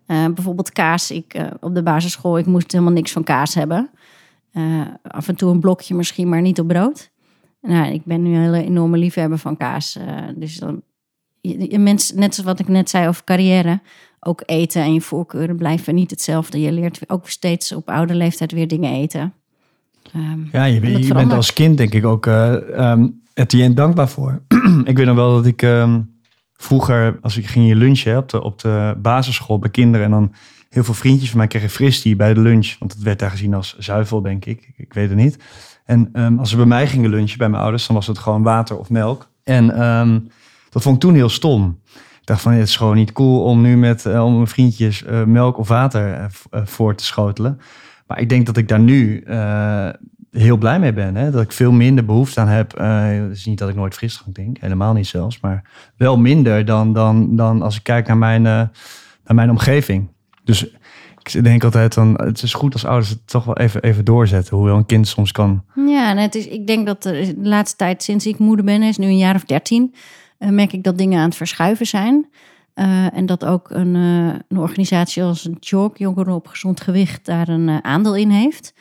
Eh, 0.09 0.25
bijvoorbeeld 0.35 0.73
kaas. 0.73 1.11
Ik, 1.11 1.35
eh, 1.35 1.47
op 1.61 1.75
de 1.75 1.83
basisschool, 1.83 2.38
ik 2.38 2.47
moest 2.47 2.73
helemaal 2.73 2.93
niks 2.93 3.12
van 3.12 3.25
kaas 3.25 3.55
hebben. 3.55 3.91
Eh, 4.53 4.81
af 5.03 5.29
en 5.29 5.37
toe 5.37 5.50
een 5.50 5.61
blokje 5.61 5.95
misschien, 5.95 6.29
maar 6.29 6.41
niet 6.41 6.61
op 6.61 6.69
brood. 6.69 7.11
Nou, 7.61 7.93
ik 7.93 8.05
ben 8.05 8.23
nu 8.23 8.35
een 8.35 8.43
hele 8.43 8.65
enorme 8.65 8.99
liefhebber 8.99 9.38
van 9.38 9.57
kaas. 9.57 9.99
dus 10.37 10.57
dan, 10.57 10.83
je, 11.41 11.71
je 11.71 11.79
mens, 11.79 12.12
net 12.12 12.35
zoals 12.35 12.50
wat 12.50 12.61
ik 12.61 12.69
net 12.69 12.91
zei 12.91 13.09
over 13.09 13.25
carrière, 13.25 13.81
ook 14.21 14.43
eten 14.47 14.83
en 14.83 14.95
je 14.95 15.00
voorkeuren 15.00 15.57
blijven 15.57 15.95
niet 15.95 16.11
hetzelfde. 16.11 16.61
Je 16.61 16.73
leert 16.73 17.11
ook 17.11 17.29
steeds 17.29 17.73
op 17.73 17.88
oude 17.88 18.15
leeftijd 18.15 18.53
weer 18.53 18.69
dingen 18.69 18.93
eten. 18.93 19.33
Ehm, 20.12 20.41
Ja, 20.53 20.65
je, 20.65 21.05
je 21.05 21.15
bent 21.15 21.33
als 21.33 21.53
kind 21.53 21.77
denk 21.77 21.95
ik 21.95 22.05
ook 22.05 22.27
eh 22.27 22.79
ehm 22.79 23.07
Etienne 23.35 23.75
dankbaar 23.75 24.09
voor. 24.09 24.43
ik 24.85 24.97
weet 24.97 25.07
nog 25.07 25.17
wel 25.17 25.35
dat 25.35 25.47
ik 25.47 25.62
ehm, 25.62 26.00
vroeger, 26.61 27.19
als 27.21 27.37
ik 27.37 27.47
ging 27.47 27.69
je 27.69 27.77
lunchen 27.77 28.17
op, 28.17 28.29
de, 28.29 28.43
op 28.43 28.61
de 28.61 28.95
basisschool 28.99 29.59
bij 29.59 29.71
kinderen... 29.71 30.07
en 30.07 30.12
dan 30.12 30.35
heel 30.69 30.85
veel 30.85 30.95
vriendjes 30.95 31.29
van 31.29 31.38
mij 31.38 31.47
kregen 31.47 31.71
fristie 31.71 32.17
bij 32.17 32.35
de 32.35 32.41
lunch. 32.41 32.77
Want 32.79 32.93
het 32.93 33.03
werd 33.03 33.19
daar 33.19 33.31
gezien 33.31 33.55
als 33.55 33.77
zuivel, 33.79 34.23
denk 34.23 34.45
ik. 34.45 34.73
Ik 34.77 34.93
weet 34.93 35.09
het 35.09 35.19
niet. 35.19 35.38
En 35.85 36.09
ehm, 36.12 36.38
als 36.38 36.50
ze 36.50 36.57
bij 36.57 36.67
mij 36.67 36.87
gingen 36.87 37.11
lunchen, 37.11 37.38
bij 37.38 37.49
mijn 37.49 37.62
ouders... 37.62 37.87
dan 37.87 37.97
was 37.97 38.07
het 38.07 38.19
gewoon 38.19 38.43
water 38.43 38.79
of 38.79 38.91
melk. 38.91 39.29
En 39.45 39.71
ehm, 39.71 40.21
dat 40.71 40.83
vond 40.83 40.95
ik 40.95 41.00
toen 41.00 41.15
heel 41.15 41.29
stom. 41.29 41.81
Ik 42.21 42.35
dacht 42.35 42.41
van, 42.43 42.53
het 42.53 42.69
is 42.69 42.77
gewoon 42.77 42.97
niet 42.97 43.12
cool 43.12 43.43
om 43.43 43.61
nu 43.61 43.77
met 43.77 44.07
eh, 44.07 44.25
om 44.25 44.35
mijn 44.35 44.47
vriendjes 44.47 45.05
eh, 45.05 45.25
melk 45.25 45.59
of 45.59 45.69
water 45.69 46.29
eh, 46.50 46.61
voor 46.65 46.95
te 46.95 47.05
schotelen. 47.05 47.61
Maar 48.07 48.21
ik 48.21 48.29
denk 48.29 48.47
dat 48.47 48.57
ik 48.57 48.69
daar 48.69 48.81
nu 48.81 49.25
heel 50.38 50.57
blij 50.57 50.78
mee 50.78 50.92
ben. 50.92 51.14
Hè? 51.14 51.30
Dat 51.30 51.42
ik 51.42 51.52
veel 51.52 51.73
minder 51.73 52.04
behoefte 52.04 52.40
aan 52.40 52.49
heb. 52.49 52.73
Eh, 52.73 53.07
het 53.07 53.37
is 53.37 53.47
niet 53.47 53.59
dat 53.59 53.68
ik 53.68 53.75
nooit 53.75 53.95
frisdrank 53.95 54.35
drink, 54.35 54.57
helemaal 54.61 54.92
niet 54.92 55.07
zelfs. 55.07 55.40
Maar 55.40 55.62
wel 55.97 56.18
minder 56.18 56.64
dan, 56.64 56.92
dan, 56.92 57.37
dan 57.37 57.62
als 57.62 57.76
ik 57.76 57.83
kijk 57.83 58.07
naar 58.07 58.16
mijn, 58.16 58.47
eh, 58.47 58.52
naar 59.25 59.35
mijn 59.35 59.50
omgeving. 59.50 60.09
Dus 60.45 60.66
ik 61.23 61.45
denk 61.45 61.64
altijd 61.64 61.95
dan, 61.95 62.14
het 62.23 62.42
is 62.42 62.54
goed 62.54 62.73
als 62.73 62.85
ouders 62.85 63.09
het 63.11 63.26
toch 63.26 63.45
wel 63.45 63.57
even, 63.57 63.83
even 63.83 64.04
doorzetten. 64.04 64.57
Hoewel 64.57 64.76
een 64.76 64.87
kind 64.87 65.09
soms 65.09 65.33
kan. 65.33 65.64
Ja, 65.75 66.11
en 66.11 66.16
het 66.16 66.35
is, 66.35 66.47
ik 66.47 66.66
denk 66.66 66.87
dat 66.87 67.02
de 67.02 67.35
laatste 67.42 67.76
tijd, 67.76 68.02
sinds 68.02 68.26
ik 68.26 68.38
moeder 68.38 68.64
ben, 68.64 68.83
is 68.83 68.99
nu 68.99 69.07
een 69.07 69.18
jaar 69.18 69.35
of 69.35 69.45
dertien, 69.45 69.95
eh, 70.38 70.49
merk 70.49 70.73
ik 70.73 70.83
dat 70.83 70.99
dingen 70.99 71.18
aan 71.18 71.28
het 71.28 71.37
verschuiven 71.37 71.87
zijn. 71.87 72.26
En 73.12 73.26
dat 73.26 73.45
ook 73.45 73.71
een, 73.71 73.95
een 73.95 74.59
organisatie 74.59 75.23
als 75.23 75.49
JOG, 75.61 75.99
Jongeren 75.99 76.35
op 76.35 76.47
Gezond 76.47 76.80
Gewicht, 76.80 77.25
daar 77.25 77.49
een 77.49 77.85
aandeel 77.85 78.16
in 78.16 78.30
heeft. 78.30 78.75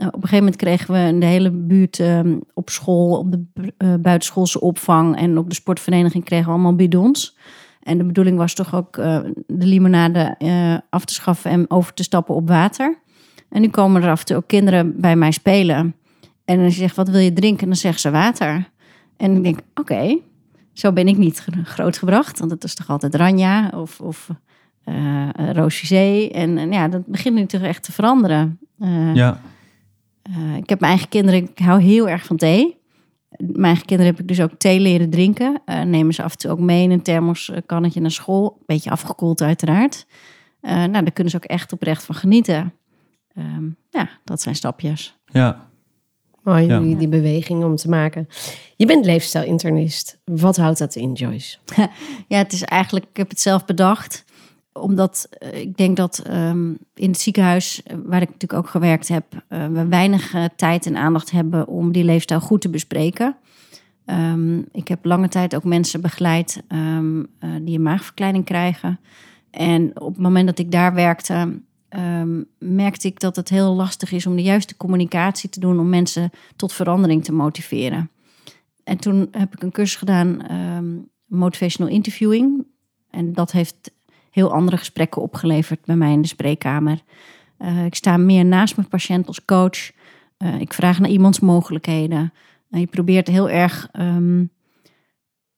Eh, 0.00 0.06
op 0.06 0.14
een 0.14 0.20
gegeven 0.20 0.44
moment 0.44 0.56
kregen 0.56 0.94
we 0.94 1.18
de 1.18 1.26
hele 1.26 1.50
buurt 1.50 2.00
ehm, 2.00 2.38
op 2.54 2.70
school, 2.70 3.18
op 3.18 3.32
de 3.32 3.44
eh, 3.76 3.94
buitenschoolse 3.94 4.60
opvang 4.60 5.16
en 5.16 5.38
op 5.38 5.48
de 5.48 5.54
sportvereniging 5.54 6.24
kregen 6.24 6.46
we 6.46 6.52
allemaal 6.52 6.74
bidons. 6.74 7.36
En 7.82 7.98
de 7.98 8.04
bedoeling 8.04 8.36
was 8.36 8.54
toch 8.54 8.74
ook 8.74 8.96
eh, 8.96 9.18
de 9.46 9.66
limonade 9.66 10.36
af 10.90 11.04
te 11.04 11.14
schaffen 11.14 11.50
en 11.50 11.70
over 11.70 11.94
te 11.94 12.02
stappen 12.02 12.34
op 12.34 12.48
water. 12.48 12.98
En 13.48 13.60
nu 13.60 13.68
komen 13.68 14.02
er 14.02 14.10
af 14.10 14.20
en 14.20 14.26
toe 14.26 14.36
ook 14.36 14.46
kinderen 14.46 15.00
bij 15.00 15.16
mij 15.16 15.30
spelen. 15.30 15.94
En 16.44 16.60
je 16.60 16.70
zegt, 16.70 16.96
wat 16.96 17.08
wil 17.08 17.20
je 17.20 17.32
drinken? 17.32 17.66
Dan 17.66 17.76
zeggen 17.76 18.00
ze 18.00 18.10
water. 18.10 18.68
En 19.16 19.36
ik 19.36 19.42
denk, 19.42 19.58
oké, 19.74 20.18
zo 20.72 20.92
ben 20.92 21.08
ik 21.08 21.16
niet 21.16 21.38
gro- 21.38 21.62
grootgebracht. 21.64 22.38
Want 22.38 22.50
het 22.50 22.64
is 22.64 22.74
toch 22.74 22.88
altijd 22.88 23.14
Ranja 23.14 23.70
of, 23.74 24.00
of 24.00 24.28
Roosje 25.52 26.30
En, 26.32 26.58
en 26.58 26.72
ja, 26.72 26.88
dat 26.88 27.06
begint 27.06 27.34
nu 27.34 27.46
toch 27.46 27.62
echt 27.62 27.82
te 27.82 27.92
veranderen. 27.92 28.58
Ja, 29.14 29.40
eh, 30.22 30.56
ik 30.56 30.68
heb 30.68 30.80
mijn 30.80 30.92
eigen 30.92 31.08
kinderen, 31.08 31.42
ik 31.42 31.58
hou 31.58 31.82
heel 31.82 32.08
erg 32.08 32.24
van 32.24 32.36
thee. 32.36 32.78
Mijn 33.38 33.64
eigen 33.64 33.84
kinderen 33.86 34.12
heb 34.12 34.20
ik 34.22 34.28
dus 34.28 34.40
ook 34.40 34.52
thee 34.58 34.80
leren 34.80 35.10
drinken. 35.10 35.62
Eh, 35.64 35.82
nemen 35.82 36.14
ze 36.14 36.22
af 36.22 36.32
en 36.32 36.38
toe 36.38 36.50
ook 36.50 36.58
mee 36.60 36.82
in 36.82 36.90
een 36.90 37.02
thermoskannetje 37.02 38.00
naar 38.00 38.10
school. 38.10 38.58
Beetje 38.66 38.90
afgekoeld 38.90 39.40
uiteraard. 39.42 40.06
Eh, 40.60 40.72
nou, 40.74 40.90
daar 40.92 41.12
kunnen 41.12 41.30
ze 41.32 41.36
ook 41.38 41.44
echt 41.44 41.72
oprecht 41.72 42.04
van 42.04 42.14
genieten. 42.14 42.72
Ehm, 43.34 43.64
ja, 43.90 44.08
dat 44.24 44.40
zijn 44.42 44.54
stapjes. 44.54 45.16
ja. 45.26 45.68
Mooi, 46.42 46.66
Ja. 46.66 46.80
die, 46.80 46.96
die 46.96 47.08
beweging 47.08 47.64
om 47.64 47.76
te 47.76 47.88
maken. 47.88 48.28
Je 48.76 48.86
bent 48.86 49.04
leefstijlinternist. 49.04 50.18
Wat 50.24 50.56
houdt 50.56 50.78
dat 50.78 50.94
in, 50.94 51.12
Joyce? 51.12 51.58
Ja, 52.28 52.38
het 52.38 52.52
is 52.52 52.62
eigenlijk, 52.62 53.06
ik 53.10 53.16
heb 53.16 53.28
het 53.30 53.40
zelf 53.40 53.64
bedacht. 53.64 54.24
Omdat 54.72 55.28
eh, 55.30 55.60
ik 55.60 55.76
denk 55.76 55.96
dat 55.96 56.18
ehm, 56.18 56.74
in 56.94 57.10
het 57.10 57.20
ziekenhuis, 57.20 57.82
eh, 57.82 57.96
waar 58.04 58.22
ik 58.22 58.30
natuurlijk 58.30 58.62
ook 58.62 58.68
gewerkt 58.68 59.08
heb, 59.08 59.24
eh, 59.48 59.66
we 59.66 59.86
weinig 59.86 60.34
tijd 60.56 60.86
en 60.86 60.96
aandacht 60.96 61.30
hebben 61.30 61.66
om 61.66 61.92
die 61.92 62.04
leefstijl 62.04 62.40
goed 62.40 62.60
te 62.60 62.68
bespreken. 62.68 63.36
Ehm, 64.10 64.58
ik 64.58 64.88
heb 64.88 65.04
lange 65.04 65.28
tijd 65.28 65.54
ook 65.54 65.64
mensen 65.64 66.00
begeleid 66.00 66.62
ehm, 66.68 67.22
eh, 67.38 67.50
die 67.62 67.76
een 67.76 67.82
maagverkleining 67.82 68.44
krijgen. 68.44 69.00
En 69.50 70.00
op 70.00 70.12
het 70.12 70.22
moment 70.22 70.46
dat 70.46 70.58
ik 70.58 70.72
daar 70.72 70.94
werkte, 70.94 71.60
merkte 72.58 73.08
ik 73.08 73.20
dat 73.20 73.36
het 73.36 73.48
heel 73.48 73.74
lastig 73.74 74.12
is 74.12 74.26
om 74.26 74.36
de 74.36 74.42
juiste 74.42 74.76
communicatie 74.76 75.48
te 75.48 75.60
doen 75.60 75.80
om 75.80 75.88
mensen 75.88 76.30
tot 76.56 76.72
verandering 76.72 77.24
te 77.24 77.32
motiveren. 77.32 78.10
En 78.84 78.96
toen 78.96 79.28
heb 79.30 79.54
ik 79.54 79.62
een 79.62 79.70
cursus 79.70 79.96
gedaan, 79.96 80.42
motivational 81.26 81.92
interviewing. 81.92 82.66
En 83.10 83.32
dat 83.32 83.52
heeft 83.52 83.92
heel 84.30 84.52
andere 84.52 84.76
gesprekken 84.76 85.22
opgeleverd 85.22 85.84
bij 85.84 85.96
mij 85.96 86.12
in 86.12 86.22
de 86.22 86.28
spreekkamer. 86.28 87.02
Eh, 87.56 87.84
ik 87.84 87.94
sta 87.94 88.16
meer 88.16 88.44
naast 88.44 88.76
mijn 88.76 88.88
patiënt 88.88 89.26
als 89.26 89.44
coach. 89.44 89.90
Eh, 90.36 90.60
ik 90.60 90.72
vraag 90.72 90.98
naar 90.98 91.10
iemands 91.10 91.40
mogelijkheden. 91.40 92.32
En 92.70 92.80
je 92.80 92.86
probeert 92.86 93.28
heel 93.28 93.50
erg 93.50 93.88
ehm, 93.92 94.44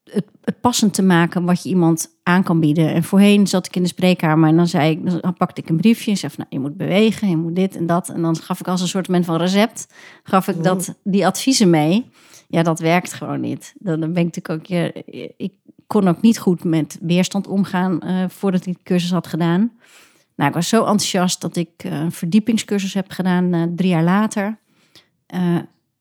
het, 0.05 0.27
het 0.45 0.61
passend 0.61 0.95
te 0.95 1.03
maken 1.03 1.45
wat 1.45 1.63
je 1.63 1.69
iemand 1.69 2.09
aan 2.23 2.43
kan 2.43 2.61
bieden. 2.61 2.95
En 2.95 3.03
voorheen 3.03 3.47
zat 3.47 3.67
ik 3.67 3.77
in 3.77 3.83
de 3.83 3.89
spreekkamer 3.89 4.49
en 4.49 4.57
dan 4.57 4.67
zei 4.67 4.91
ik, 4.91 5.23
dan 5.23 5.35
pakte 5.35 5.61
ik 5.61 5.69
een 5.69 5.77
briefje 5.77 6.11
en 6.11 6.17
zei 6.17 6.33
van, 6.33 6.45
nou, 6.51 6.63
je 6.63 6.69
moet 6.69 6.77
bewegen, 6.77 7.29
je 7.29 7.37
moet 7.37 7.57
dit 7.57 7.77
en 7.77 7.87
dat. 7.87 8.09
En 8.09 8.23
dan 8.23 8.37
gaf 8.37 8.61
ik 8.61 8.69
als 8.69 8.81
een 8.81 8.89
soort 8.89 9.09
van 9.21 9.37
recept, 9.37 9.95
gaf 10.23 10.49
ik 10.49 10.63
dat, 10.63 10.95
die 11.05 11.27
adviezen 11.27 11.71
mee. 11.71 12.11
Ja, 12.49 12.63
dat 12.63 12.81
werkt 12.81 13.13
gewoon 13.13 13.41
niet. 13.41 13.75
Dan 13.79 14.01
dan 14.01 14.13
ben 14.13 14.27
ik 14.27 14.35
natuurlijk 14.35 14.61
ook, 14.61 14.67
ja, 14.67 14.91
ik 15.37 15.53
kon 15.93 16.09
ook 16.09 16.21
niet 16.21 16.39
goed 16.39 16.65
met 16.65 16.99
weerstand 17.01 17.47
omgaan 17.47 18.01
eh, 18.01 18.25
voordat 18.29 18.67
ik 18.67 18.77
de 18.77 18.83
cursus 18.83 19.11
had 19.11 19.27
gedaan. 19.27 19.73
Nou, 20.37 20.49
ik 20.49 20.55
was 20.55 20.69
zo 20.69 20.79
enthousiast 20.79 21.41
dat 21.41 21.57
ik 21.57 21.71
eh, 21.77 22.01
een 22.01 22.13
verdiepingscursus 22.13 22.95
heb 22.95 23.11
gedaan 23.11 23.53
eh, 23.53 23.63
drie 23.77 23.89
jaar 23.89 24.03
later. 24.03 24.59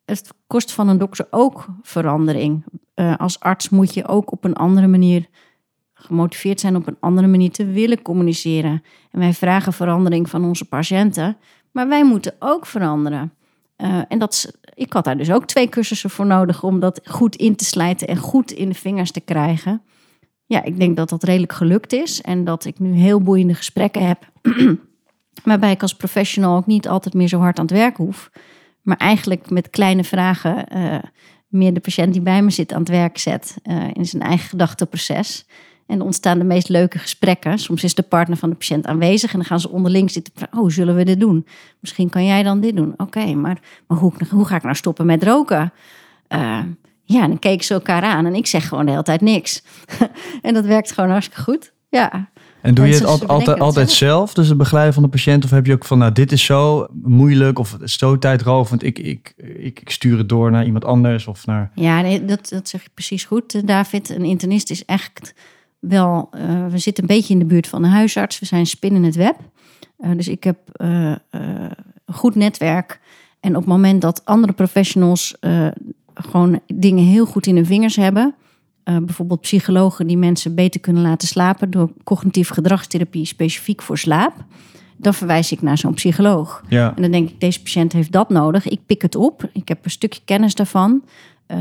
Het 0.05 0.29
kost 0.47 0.71
van 0.71 0.87
een 0.87 0.97
dokter 0.97 1.27
ook 1.29 1.65
verandering. 1.81 2.63
Als 3.17 3.39
arts 3.39 3.69
moet 3.69 3.93
je 3.93 4.07
ook 4.07 4.31
op 4.31 4.43
een 4.43 4.55
andere 4.55 4.87
manier 4.87 5.27
gemotiveerd 5.93 6.59
zijn, 6.59 6.75
op 6.75 6.87
een 6.87 6.97
andere 6.99 7.27
manier 7.27 7.51
te 7.51 7.65
willen 7.65 8.01
communiceren. 8.01 8.83
En 9.11 9.19
wij 9.19 9.33
vragen 9.33 9.73
verandering 9.73 10.29
van 10.29 10.45
onze 10.45 10.65
patiënten, 10.65 11.37
maar 11.71 11.87
wij 11.87 12.05
moeten 12.05 12.35
ook 12.39 12.65
veranderen. 12.65 13.33
Eh, 13.81 14.01
en 14.07 14.19
dat, 14.19 14.51
ik 14.73 14.93
had 14.93 15.03
daar 15.03 15.17
dus 15.17 15.31
ook 15.31 15.45
twee 15.45 15.69
cursussen 15.69 16.09
voor 16.09 16.25
nodig 16.25 16.63
om 16.63 16.79
dat 16.79 17.01
goed 17.05 17.35
in 17.35 17.55
te 17.55 17.65
slijten 17.65 18.07
en 18.07 18.17
goed 18.17 18.51
in 18.51 18.69
de 18.69 18.75
vingers 18.75 19.11
te 19.11 19.19
krijgen. 19.19 19.81
Ja, 20.45 20.63
ik 20.63 20.79
denk 20.79 20.95
dat 20.95 21.09
dat 21.09 21.23
redelijk 21.23 21.53
gelukt 21.53 21.93
is 21.93 22.21
en 22.21 22.43
dat 22.43 22.65
ik 22.65 22.79
nu 22.79 22.93
heel 22.93 23.21
boeiende 23.21 23.53
gesprekken 23.53 24.07
heb. 24.07 24.31
waarbij 25.43 25.71
ik 25.71 25.81
als 25.81 25.95
professional 25.95 26.57
ook 26.57 26.65
niet 26.65 26.87
altijd 26.87 27.13
meer 27.13 27.27
zo 27.27 27.39
hard 27.39 27.59
aan 27.59 27.65
het 27.65 27.73
werk 27.73 27.97
hoef. 27.97 28.31
Maar 28.81 28.97
eigenlijk 28.97 29.49
met 29.49 29.69
kleine 29.69 30.03
vragen 30.03 30.67
eh, 30.67 30.97
meer 31.47 31.73
de 31.73 31.79
patiënt 31.79 32.13
die 32.13 32.21
bij 32.21 32.41
me 32.41 32.49
zit 32.49 32.73
aan 32.73 32.79
het 32.79 32.89
werk 32.89 33.17
zet 33.17 33.57
eh, 33.63 33.87
in 33.93 34.05
zijn 34.05 34.21
eigen 34.21 34.49
gedachteproces. 34.49 35.45
En 35.87 36.01
ontstaan 36.01 36.37
de 36.37 36.43
meest 36.43 36.69
leuke 36.69 36.99
gesprekken. 36.99 37.59
Soms 37.59 37.83
is 37.83 37.95
de 37.95 38.01
partner 38.01 38.37
van 38.37 38.49
de 38.49 38.55
patiënt 38.55 38.85
aanwezig 38.85 39.31
en 39.31 39.37
dan 39.37 39.47
gaan 39.47 39.59
ze 39.59 39.69
onderling 39.69 40.11
zitten. 40.11 40.33
Oh, 40.57 40.69
zullen 40.69 40.95
we 40.95 41.03
dit 41.03 41.19
doen? 41.19 41.45
Misschien 41.79 42.09
kan 42.09 42.25
jij 42.25 42.43
dan 42.43 42.59
dit 42.59 42.75
doen. 42.75 42.93
Oké, 42.97 43.33
maar, 43.33 43.59
maar 43.87 43.97
hoe, 43.97 44.13
hoe 44.29 44.45
ga 44.45 44.55
ik 44.55 44.63
nou 44.63 44.75
stoppen 44.75 45.05
met 45.05 45.23
roken? 45.23 45.73
Eh, 46.27 46.59
ja, 47.03 47.27
dan 47.27 47.39
keken 47.39 47.65
ze 47.65 47.73
elkaar 47.73 48.03
aan 48.03 48.25
en 48.25 48.35
ik 48.35 48.47
zeg 48.47 48.67
gewoon 48.67 48.85
de 48.85 48.91
hele 48.91 49.03
tijd 49.03 49.21
niks. 49.21 49.63
en 50.41 50.53
dat 50.53 50.65
werkt 50.65 50.91
gewoon 50.91 51.09
hartstikke 51.09 51.41
goed. 51.41 51.71
Ja, 51.91 52.29
En 52.61 52.73
doe 52.73 52.87
je 52.87 52.93
het 52.93 53.27
altijd, 53.27 53.59
altijd 53.59 53.91
zelf. 53.91 54.33
dus 54.33 54.47
het 54.47 54.57
begeleiden 54.57 54.93
van 54.93 55.03
de 55.03 55.09
patiënt? 55.09 55.43
Of 55.43 55.49
heb 55.49 55.65
je 55.65 55.73
ook 55.73 55.85
van, 55.85 55.97
nou, 55.97 56.11
dit 56.11 56.31
is 56.31 56.45
zo 56.45 56.87
moeilijk 57.03 57.59
of 57.59 57.77
zo 57.83 58.17
tijdrovend, 58.17 58.83
ik, 58.83 58.99
ik, 58.99 59.33
ik, 59.37 59.79
ik 59.79 59.89
stuur 59.89 60.17
het 60.17 60.29
door 60.29 60.51
naar 60.51 60.65
iemand 60.65 60.85
anders 60.85 61.27
of 61.27 61.45
naar... 61.45 61.71
Ja, 61.75 62.01
nee, 62.01 62.25
dat, 62.25 62.49
dat 62.49 62.69
zeg 62.69 62.83
je 62.83 62.89
precies 62.93 63.23
goed, 63.23 63.53
eh, 63.53 63.61
David. 63.65 64.09
Een 64.09 64.25
internist 64.25 64.69
is 64.69 64.85
echt 64.85 65.33
wel... 65.81 66.27
eh, 66.31 66.67
we 66.67 66.77
zitten 66.77 67.03
een 67.03 67.15
beetje 67.15 67.33
in 67.33 67.39
de 67.39 67.45
buurt 67.45 67.67
van 67.67 67.83
een 67.83 67.91
huisarts. 67.91 68.39
We 68.39 68.45
zijn 68.45 68.65
spin 68.65 68.95
in 68.95 69.03
het 69.03 69.15
web. 69.15 69.35
Eh, 69.97 70.11
dus 70.15 70.27
ik 70.27 70.43
heb 70.43 70.57
eh, 70.71 71.15
een 71.29 71.75
goed 72.05 72.35
netwerk. 72.35 72.99
En 73.39 73.49
op 73.49 73.61
het 73.61 73.71
moment 73.71 74.01
dat 74.01 74.25
andere 74.25 74.53
professionals 74.53 75.35
gewoon 76.13 76.59
dingen 76.73 77.03
heel 77.03 77.25
goed 77.25 77.47
in 77.47 77.55
hun 77.55 77.65
vingers 77.65 77.95
hebben... 77.95 78.35
bijvoorbeeld 78.83 79.41
psychologen 79.41 80.07
die 80.07 80.17
mensen 80.17 80.55
beter 80.55 80.79
kunnen 80.79 81.01
laten 81.01 81.27
slapen... 81.27 81.71
door 81.71 81.91
cognitieve 82.03 82.53
gedragstherapie 82.53 83.25
specifiek 83.25 83.81
voor 83.81 83.97
slaap... 83.97 84.33
dan 84.97 85.13
verwijs 85.13 85.51
ik 85.51 85.61
naar 85.61 85.77
zo'n 85.77 85.93
psycholoog. 85.93 86.63
Ja, 86.67 86.95
En 86.95 87.01
dan 87.01 87.11
denk 87.11 87.29
ik, 87.29 87.39
deze 87.39 87.61
patiënt 87.61 87.93
heeft 87.93 88.11
dat 88.11 88.29
nodig. 88.29 88.67
Ik 88.67 88.85
pik 88.85 89.01
het 89.01 89.15
op. 89.15 89.49
Ik 89.53 89.67
heb 89.67 89.85
een 89.85 89.91
stukje 89.91 90.21
kennis 90.25 90.55
daarvan. 90.55 91.03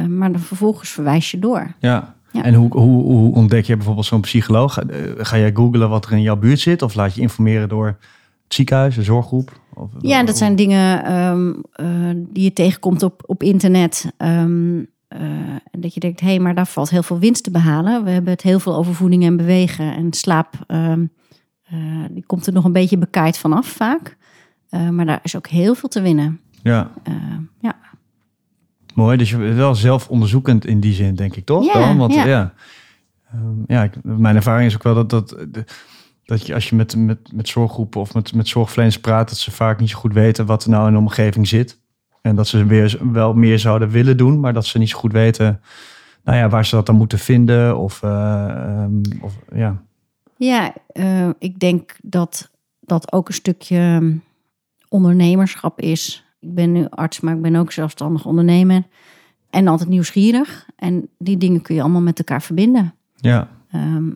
maar 0.09 0.33
dan 0.33 0.41
vervolgens 0.41 0.91
verwijs 0.91 1.31
je 1.31 1.39
door. 1.39 1.75
ja. 1.79 2.15
Ja. 2.33 2.43
En 2.43 2.55
hoe, 2.55 2.73
hoe, 2.73 3.03
hoe 3.03 3.35
ontdek 3.35 3.65
je 3.65 3.77
bijvoorbeeld 3.77 4.07
zo'n 4.07 4.21
psycholoog? 4.21 4.75
Ga, 4.75 4.83
eh, 4.83 4.99
ga 5.17 5.39
jij 5.39 5.51
googlen 5.55 5.89
wat 5.89 6.07
er 6.07 6.13
in 6.13 6.23
jouw 6.23 6.37
buurt 6.37 6.61
zit? 6.61 6.83
Of 6.83 6.95
laat 6.95 7.15
je 7.15 7.21
informeren 7.21 7.69
door 7.69 7.87
het 7.87 8.55
ziekenhuis, 8.55 8.95
de 8.95 9.03
zorggroep? 9.03 9.61
Of, 9.75 9.91
Ja, 10.01 10.25
dat 10.25 10.37
zijn 10.37 10.57
dingen 10.57 11.05
ehm, 11.05 11.53
eh, 11.73 11.87
die 12.29 12.45
je 12.45 12.53
tegenkomt 12.53 13.03
op, 13.03 13.23
op 13.27 13.43
internet. 13.43 14.13
En 14.17 14.89
dat 15.71 15.95
je 15.95 16.01
denkt, 16.01 16.21
hé, 16.21 16.27
hey, 16.27 16.39
maar 16.39 16.55
daar 16.55 16.67
valt 16.67 16.91
heel 16.91 17.03
veel 17.03 17.19
winst 17.19 17.45
te 17.45 17.51
behalen. 17.51 18.05
We 18.05 18.11
hebben 18.11 18.33
het 18.33 18.43
heel 18.43 18.61
veel 18.61 18.75
over 18.75 18.95
voeding 18.95 19.25
en 19.25 19.37
bewegen. 19.37 19.95
En 19.95 20.13
slaap, 20.13 20.55
ehm, 20.67 21.07
eh, 21.63 21.77
die 22.11 22.25
komt 22.27 22.47
er 22.47 22.53
nog 22.53 22.65
een 22.65 22.73
beetje 22.73 22.99
bekaaid 22.99 23.39
vanaf 23.39 23.67
vaak. 23.67 24.19
Maar 24.91 25.07
daar 25.07 25.21
is 25.23 25.37
ook 25.37 25.47
heel 25.47 25.75
veel 25.75 25.89
te 25.89 26.01
winnen. 26.01 26.41
Ja. 26.63 26.91
Mooi. 29.01 29.17
Dus 29.17 29.31
je 29.31 29.37
bent 29.37 29.57
wel 29.57 29.75
zelf 29.75 30.09
onderzoekend 30.09 30.67
in 30.67 30.81
die 30.81 30.95
zin, 30.95 31.15
denk 31.15 31.37
ik, 31.37 31.45
toch? 31.45 31.65
Ja, 31.65 31.73
Dan? 31.73 31.97
Want 31.99 32.15
ja. 32.15 32.27
ja, 32.27 32.55
Ehm, 33.33 33.63
ja 33.67 33.83
ik, 33.83 33.93
mijn 34.03 34.37
ervaring 34.37 34.67
is 34.69 34.75
ook 34.75 34.83
wel 34.83 34.95
dat, 34.95 35.11
dat, 35.11 35.29
de- 35.29 35.65
dat 36.25 36.47
je 36.47 36.55
als 36.55 36.69
je 36.69 36.77
met, 36.77 36.97
met, 36.97 37.33
met 37.33 37.49
zorggroepen 37.49 38.01
of 38.01 38.15
met, 38.15 38.35
met 38.35 38.49
zorgverleners 38.49 39.01
praat, 39.01 39.29
dat 39.29 39.39
ze 39.39 39.51
vaak 39.51 39.81
niet 39.81 39.91
zo 39.91 39.99
goed 39.99 40.13
weten 40.13 40.47
wat 40.47 40.65
er 40.65 40.71
nou 40.71 40.87
in 40.87 40.93
de 40.93 40.99
omgeving 40.99 41.49
zit. 41.49 41.79
En 42.23 42.37
dat 42.37 42.49
ze 42.49 42.65
weer 42.65 42.99
wel 43.13 43.35
meer 43.35 43.59
zouden 43.59 43.91
willen 43.91 44.17
doen, 44.17 44.41
maar 44.41 44.53
dat 44.53 44.67
ze 44.67 44.79
niet 44.79 44.89
zo 44.89 44.99
goed 44.99 45.13
weten 45.13 45.61
nou 46.25 46.39
ja, 46.39 46.49
waar 46.49 46.67
ze 46.67 46.75
dat 46.75 46.87
dan 46.87 46.95
moeten 46.97 47.19
vinden. 47.19 47.79
Of, 47.79 48.03
eh, 48.03 48.49
ehm, 48.49 49.01
of 49.21 49.33
ja. 49.55 49.83
Ja, 50.37 50.75
eh, 50.87 51.29
ik 51.39 51.59
denk 51.61 51.97
dat 52.03 52.51
dat 52.81 53.13
ook 53.13 53.29
een 53.29 53.35
stukje 53.35 54.13
ondernemerschap 54.89 55.81
is. 55.81 56.25
Ik 56.41 56.55
ben 56.55 56.73
nu 56.73 56.87
arts, 56.89 57.21
maar 57.21 57.35
ik 57.35 57.43
ben 57.43 57.57
ook 57.57 57.73
zelfstandig 57.73 58.27
ondernemer. 58.27 58.83
En 59.51 59.69
altijd 59.69 59.89
nieuwsgierig. 59.89 60.67
En 60.77 61.09
die 61.19 61.37
dingen 61.37 61.63
kun 61.63 61.75
je 61.75 61.81
allemaal 61.81 62.01
met 62.01 62.19
elkaar 62.19 62.43
verbinden. 62.43 62.95
Ja, 63.17 63.49
Ehm, 63.71 64.11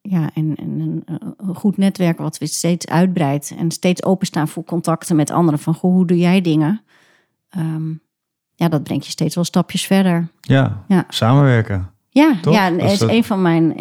ja, 0.00 0.30
en, 0.34 0.54
en 0.56 1.02
een, 1.06 1.54
goed 1.54 1.76
netwerk 1.76 2.18
wat 2.18 2.38
we 2.38 2.46
steeds 2.46 2.86
uitbreidt. 2.86 3.54
En 3.58 3.70
steeds 3.70 4.04
openstaan 4.04 4.48
voor 4.48 4.64
contacten 4.64 5.16
met 5.16 5.30
anderen. 5.30 5.58
Van 5.58 5.74
goh, 5.74 5.92
hoe 5.92 6.06
doe 6.06 6.18
jij 6.18 6.40
dingen? 6.40 6.80
Ehm, 7.48 7.88
ja, 8.54 8.68
dat 8.68 8.82
brengt 8.82 9.04
je 9.04 9.10
steeds 9.10 9.34
wel 9.34 9.44
stapjes 9.44 9.86
verder. 9.86 10.28
Ja, 10.40 10.84
Ja. 10.88 11.04
samenwerken. 11.08 11.90
Ja, 12.10 12.34
Toch? 12.40 12.54
ja 12.54 12.70
Dat 12.70 12.90
is 12.90 12.98
dat- 12.98 13.10
een 13.10 13.24
van 13.24 13.42
mijn 13.42 13.72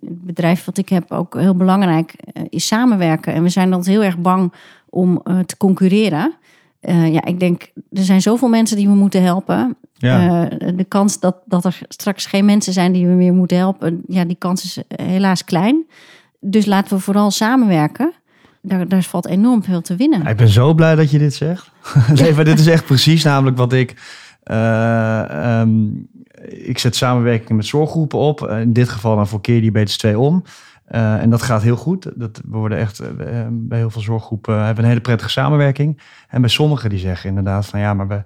het 0.00 0.24
bedrijf 0.24 0.64
wat 0.64 0.78
ik 0.78 0.88
heb 0.88 1.10
ook 1.12 1.34
heel 1.34 1.54
belangrijk 1.56 2.12
eh, 2.12 2.42
is 2.48 2.66
samenwerken. 2.66 3.32
En 3.34 3.42
we 3.42 3.48
zijn 3.48 3.70
dan 3.70 3.84
heel 3.84 4.02
erg 4.04 4.18
bang 4.18 4.52
om 4.88 5.20
eh, 5.24 5.38
te 5.38 5.56
concurreren. 5.56 6.34
Eh, 6.80 7.12
ja, 7.12 7.24
ik 7.24 7.40
denk, 7.40 7.70
er 7.92 8.02
zijn 8.04 8.22
zoveel 8.22 8.48
mensen 8.48 8.76
die 8.76 8.88
we 8.88 8.94
moeten 8.94 9.22
helpen. 9.22 9.76
Ja, 9.92 10.48
Eh, 10.48 10.68
de 10.76 10.84
kans 10.84 11.20
dat, 11.20 11.36
dat 11.44 11.64
er 11.64 11.78
straks 11.88 12.26
geen 12.26 12.44
mensen 12.44 12.72
zijn 12.72 12.92
die 12.92 13.06
we 13.06 13.12
meer 13.12 13.32
moeten 13.32 13.56
helpen, 13.56 14.02
ja, 14.06 14.24
die 14.24 14.36
kans 14.38 14.64
is 14.64 14.82
eh, 14.88 15.06
helaas 15.06 15.44
klein. 15.44 15.84
Dus 16.40 16.66
laten 16.66 16.96
we 16.96 17.02
vooral 17.02 17.30
samenwerken. 17.30 18.12
Daar, 18.62 18.88
daar 18.88 19.02
valt 19.02 19.26
enorm 19.26 19.62
veel 19.62 19.80
te 19.80 19.96
winnen. 19.96 20.26
ik 20.26 20.36
ben 20.36 20.48
zo 20.48 20.74
blij 20.74 20.94
dat 20.94 21.10
je 21.10 21.18
dit 21.18 21.34
zegt. 21.34 21.70
nee, 22.20 22.34
maar 22.34 22.44
dit 22.44 22.58
is 22.58 22.66
echt 22.66 22.84
precies 22.84 23.24
namelijk 23.24 23.56
wat 23.56 23.72
ik... 23.72 23.94
eh, 24.42 25.58
ehm, 25.60 25.70
ik 26.48 26.78
zet 26.78 26.96
samenwerking 26.96 27.50
met 27.56 27.66
zorggroepen 27.66 28.18
op. 28.18 28.48
In 28.48 28.72
dit 28.72 28.88
geval 28.88 29.16
dan 29.16 29.28
voor 29.28 29.40
keer 29.40 29.60
diabetes 29.60 29.96
2 29.96 30.18
om. 30.18 30.42
Eh, 30.90 31.22
en 31.22 31.30
dat 31.30 31.42
gaat 31.42 31.62
heel 31.62 31.76
goed. 31.76 32.10
Dat, 32.14 32.40
we 32.48 32.56
worden 32.56 32.78
echt, 32.78 32.98
eh, 32.98 33.46
bij 33.50 33.78
heel 33.78 33.90
veel 33.90 34.02
zorggroepen 34.02 34.56
hebben 34.56 34.74
we 34.74 34.82
een 34.82 34.88
hele 34.88 35.00
prettige 35.00 35.30
samenwerking. 35.30 36.00
En 36.28 36.40
bij 36.40 36.50
sommigen 36.50 36.90
die 36.90 36.98
zeggen 36.98 37.28
inderdaad 37.28 37.66
van 37.66 37.80
ja, 37.80 37.94
maar 37.94 38.08
we, 38.08 38.22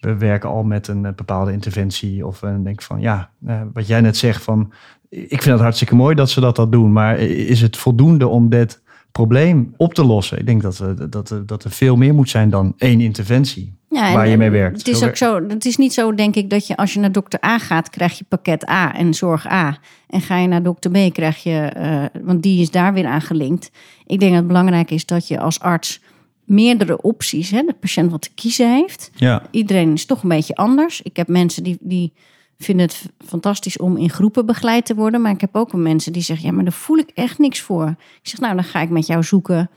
we 0.00 0.16
werken 0.16 0.48
al 0.48 0.62
met 0.62 0.88
een 0.88 1.04
eh, 1.04 1.12
bepaalde 1.12 1.52
interventie. 1.52 2.26
Of 2.26 2.42
eh, 2.42 2.50
dan 2.50 2.64
denk 2.64 2.82
van 2.82 3.00
ja, 3.00 3.30
eh, 3.46 3.60
wat 3.72 3.86
jij 3.86 4.00
net 4.00 4.16
zegt 4.16 4.42
van 4.42 4.72
ik 5.10 5.42
vind 5.42 5.44
het 5.44 5.60
hartstikke 5.60 5.94
mooi 5.94 6.14
dat 6.14 6.30
ze 6.30 6.40
dat, 6.40 6.56
dat 6.56 6.72
doen. 6.72 6.92
Maar 6.92 7.18
is 7.18 7.60
het 7.60 7.76
voldoende 7.76 8.26
om 8.26 8.48
dit 8.48 8.82
probleem 9.12 9.74
op 9.76 9.94
te 9.94 10.04
lossen? 10.04 10.38
Ik 10.38 10.46
denk 10.46 10.62
dat, 10.62 10.78
we, 10.78 11.08
dat, 11.08 11.40
dat 11.46 11.64
er 11.64 11.70
veel 11.70 11.96
meer 11.96 12.14
moet 12.14 12.30
zijn 12.30 12.50
dan 12.50 12.74
één 12.76 13.00
interventie. 13.00 13.77
Ja, 13.90 14.12
waar 14.12 14.28
je 14.28 14.36
mee 14.36 14.50
werkt. 14.50 14.78
Het 14.78 14.88
is 14.88 15.02
ook 15.02 15.16
zo, 15.16 15.46
het 15.48 15.64
is 15.64 15.76
niet 15.76 15.92
zo, 15.92 16.14
denk 16.14 16.34
ik, 16.34 16.50
dat 16.50 16.66
je 16.66 16.76
als 16.76 16.94
je 16.94 17.00
naar 17.00 17.12
dokter 17.12 17.44
A 17.44 17.58
gaat, 17.58 17.90
krijg 17.90 18.18
je 18.18 18.24
pakket 18.28 18.68
A 18.68 18.94
en 18.94 19.14
zorg 19.14 19.46
A. 19.46 19.78
En 20.08 20.20
ga 20.20 20.36
je 20.36 20.48
naar 20.48 20.62
dokter 20.62 20.90
B, 20.90 21.14
krijg 21.14 21.42
je, 21.42 21.56
eh, 21.56 22.04
want 22.22 22.42
die 22.42 22.60
is 22.60 22.70
daar 22.70 22.92
weer 22.92 23.06
aan 23.06 23.20
gelinkt. 23.20 23.70
Ik 24.06 24.18
denk 24.20 24.30
dat 24.30 24.40
het 24.40 24.48
belangrijk 24.48 24.90
is 24.90 25.06
dat 25.06 25.28
je 25.28 25.40
als 25.40 25.60
arts 25.60 26.00
meerdere 26.44 27.02
opties, 27.02 27.50
hè, 27.50 27.62
de 27.62 27.74
patiënt 27.80 28.10
wat 28.10 28.22
te 28.22 28.30
kiezen 28.34 28.74
heeft. 28.74 29.10
Ja, 29.14 29.42
Iedereen 29.50 29.92
is 29.92 30.06
toch 30.06 30.22
een 30.22 30.28
beetje 30.28 30.54
anders. 30.54 31.02
Ik 31.02 31.16
heb 31.16 31.28
mensen 31.28 31.62
die, 31.62 31.76
die 31.80 32.12
vinden 32.58 32.86
het 32.86 33.06
fantastisch 33.26 33.78
om 33.78 33.96
in 33.96 34.10
groepen 34.10 34.46
begeleid 34.46 34.86
te 34.86 34.94
worden. 34.94 35.22
Maar 35.22 35.32
ik 35.32 35.40
heb 35.40 35.56
ook 35.56 35.72
wel 35.72 35.80
mensen 35.80 36.12
die 36.12 36.22
zeggen, 36.22 36.46
ja, 36.46 36.52
maar 36.52 36.64
daar 36.64 36.72
voel 36.72 36.98
ik 36.98 37.10
echt 37.14 37.38
niks 37.38 37.60
voor. 37.60 37.88
Ik 38.22 38.28
zeg, 38.28 38.40
nou, 38.40 38.54
dan 38.54 38.64
ga 38.64 38.80
ik 38.80 38.90
met 38.90 39.06
jou 39.06 39.22
zoeken 39.22 39.70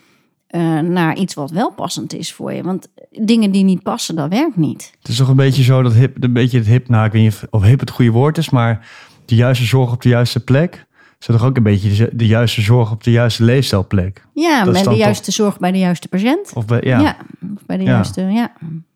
eh, 0.52 0.80
naar 0.80 1.16
iets 1.18 1.34
wat 1.34 1.52
wel 1.52 1.72
passend 1.72 2.14
is 2.14 2.34
voor 2.34 2.54
je. 2.54 2.64
Want 2.64 2.88
dingen 3.10 3.52
die 3.52 3.64
niet 3.64 3.84
passen, 3.84 4.16
dat 4.16 4.30
werkt 4.30 4.56
niet. 4.58 4.92
het 5.00 5.08
is 5.08 5.18
toch 5.18 5.28
een 5.28 5.36
beetje 5.36 5.64
zo 5.64 5.82
dat 5.82 5.94
hip, 5.94 6.24
een 6.24 6.34
beetje 6.34 6.58
het 6.58 6.68
hip, 6.68 6.88
nou 6.90 7.06
ik 7.06 7.12
weet 7.12 7.22
niet 7.22 7.42
of, 7.50 7.64
hip 7.64 7.80
het 7.80 7.90
goede 7.90 8.12
woord 8.12 8.38
is, 8.38 8.50
maar 8.50 8.88
de 9.26 9.36
juiste 9.36 9.66
zorg 9.66 9.92
op 9.92 10.02
de 10.02 10.10
juiste 10.10 10.44
plek. 10.44 10.86
Is 11.20 11.26
toch 11.28 11.44
ook 11.46 11.58
een 11.58 11.64
beetje 11.64 11.94
de, 11.96 12.16
de 12.16 12.28
juiste 12.28 12.62
zorg 12.62 12.92
op 12.92 13.04
de 13.04 13.12
juiste 13.12 13.44
leefstijlplek? 13.44 14.26
Ja, 14.34 14.64
Dat 14.64 14.74
met 14.74 14.84
de 14.84 14.96
juiste 14.96 15.32
zorg 15.32 15.60
bij 15.60 15.72
de 15.72 15.78
juiste 15.80 16.08
patiënt. 16.08 16.52
Of 16.56 16.66
bij, 16.66 16.82
ja. 16.84 17.00
Ja, 17.00 17.16
of 17.56 17.66
bij 17.66 17.78
de 17.78 17.84
Ja. 17.84 17.90
juiste, 17.92 18.22
ja. 18.22 18.52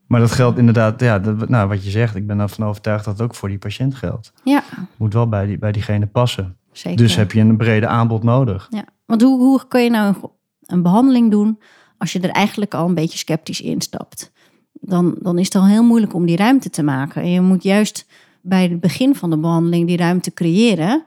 Maar 0.08 0.20
dat 0.20 0.32
geldt 0.32 0.58
inderdaad, 0.58 1.00
ja, 1.02 1.20
dat, 1.20 1.50
nou, 1.50 1.68
wat 1.68 1.84
je 1.84 1.90
zegt, 1.90 2.16
ik 2.16 2.28
ben 2.28 2.40
ervan 2.40 2.68
overtuigd 2.68 3.06
dat 3.06 3.14
het 3.14 3.22
ook 3.28 3.36
voor 3.36 3.50
die 3.50 3.58
patiënt 3.58 3.96
geldt. 3.96 4.34
Ja, 4.44 4.64
Moet 4.98 5.14
wel 5.14 5.28
bij, 5.30 5.46
die, 5.46 5.58
bij 5.58 5.72
diegene 5.72 6.06
passen. 6.06 6.58
zeker. 6.72 6.98
Dus 6.98 7.16
heb 7.16 7.32
je 7.32 7.40
een 7.40 7.58
brede 7.58 7.88
aanbod 7.88 8.24
nodig. 8.24 8.68
Ja, 8.70 8.86
want 9.06 9.22
hoe, 9.22 9.40
hoe 9.40 9.68
kun 9.68 9.84
je 9.84 9.90
nou 9.90 10.16
een, 10.65 10.81
behandeling 10.81 11.31
doen 11.31 11.60
als 11.98 12.13
je 12.13 12.19
er 12.19 12.29
eigenlijk 12.29 12.74
al 12.74 12.88
een 12.88 12.93
beetje 12.93 13.17
sceptisch 13.17 13.62
instapt? 13.62 14.31
Dan, 14.72 15.15
dan 15.22 15.38
is 15.38 15.45
het 15.45 15.55
al 15.55 15.65
heel 15.65 15.84
moeilijk 15.84 16.13
om 16.13 16.25
die 16.25 16.38
ruimte 16.38 16.69
te 16.69 16.84
maken. 16.84 17.22
En 17.22 17.29
je 17.29 17.41
moet 17.41 17.63
juist 17.63 18.05
bij 18.41 18.63
het 18.63 18.80
begin 18.80 19.15
van 19.15 19.30
de 19.30 19.38
behandeling 19.38 19.88
die 19.88 19.97
ruimte 19.97 20.34
creëren, 20.34 21.06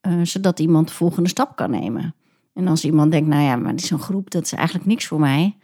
eh, 0.00 0.12
zodat 0.22 0.60
iemand 0.60 0.88
de 0.88 0.94
volgende 0.94 1.28
stap 1.28 1.56
kan 1.56 1.70
nemen. 1.70 2.14
En 2.54 2.68
als 2.68 2.84
iemand 2.84 3.10
denkt, 3.12 3.28
nou 3.28 3.42
ja, 3.42 3.56
maar 3.56 3.74
dit 3.74 3.84
is 3.84 3.90
een 3.90 3.98
groep, 3.98 4.30
dat 4.30 4.44
is 4.44 4.52
eigenlijk 4.52 4.86
niks 4.86 5.06
voor 5.06 5.20
mij. 5.20 5.56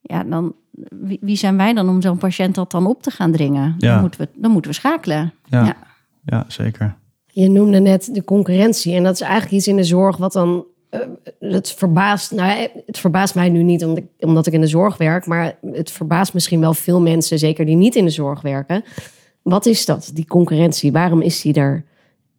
Ja, 0.00 0.24
dan, 0.24 0.54
wie, 0.90 1.18
wie 1.20 1.36
zijn 1.36 1.56
wij 1.56 1.72
dan 1.72 1.88
om 1.88 2.02
zo'n 2.02 2.18
patiënt 2.18 2.54
dat 2.54 2.70
dan 2.70 2.86
op 2.86 3.02
te 3.02 3.10
gaan 3.10 3.32
dringen? 3.32 3.74
Ja. 3.78 3.92
Dan, 3.92 4.00
moeten 4.00 4.20
we, 4.20 4.28
dan 4.34 4.50
moeten 4.50 4.70
we 4.70 4.76
schakelen. 4.76 5.32
Ja, 5.44 5.64
Ja. 5.64 5.76
ja. 6.24 6.44
zeker. 6.48 6.96
Je 7.26 7.48
noemde 7.48 7.78
net 7.78 8.14
de 8.14 8.24
concurrentie. 8.24 8.94
En 8.94 9.02
dat 9.02 9.14
is 9.14 9.20
eigenlijk 9.20 9.52
iets 9.52 9.66
in 9.66 9.76
de 9.76 9.84
zorg 9.84 10.16
wat 10.16 10.32
dan. 10.32 10.64
Eh, 10.94 11.50
het 11.50 11.72
verbaast. 11.72 12.30
Nou, 12.30 12.68
het 12.86 12.98
verbaast 12.98 13.34
mij 13.34 13.48
nu 13.48 13.62
niet 13.62 13.84
omdat 13.84 13.98
ik, 13.98 14.26
omdat 14.26 14.46
ik 14.46 14.52
in 14.52 14.60
de 14.60 14.66
zorg 14.66 14.96
werk. 14.96 15.26
Maar 15.26 15.58
het 15.72 15.90
verbaast 15.90 16.34
misschien 16.34 16.60
wel 16.60 16.74
veel 16.74 17.00
mensen, 17.00 17.38
zeker 17.38 17.66
die 17.66 17.76
niet 17.76 17.94
in 17.94 18.04
de 18.04 18.10
zorg 18.10 18.40
werken. 18.40 18.84
Wat 19.42 19.66
is 19.66 19.84
dat, 19.84 20.10
die 20.14 20.26
concurrentie? 20.26 20.92
Waarom 20.92 21.20
is 21.20 21.40
die 21.40 21.54
er? 21.54 21.84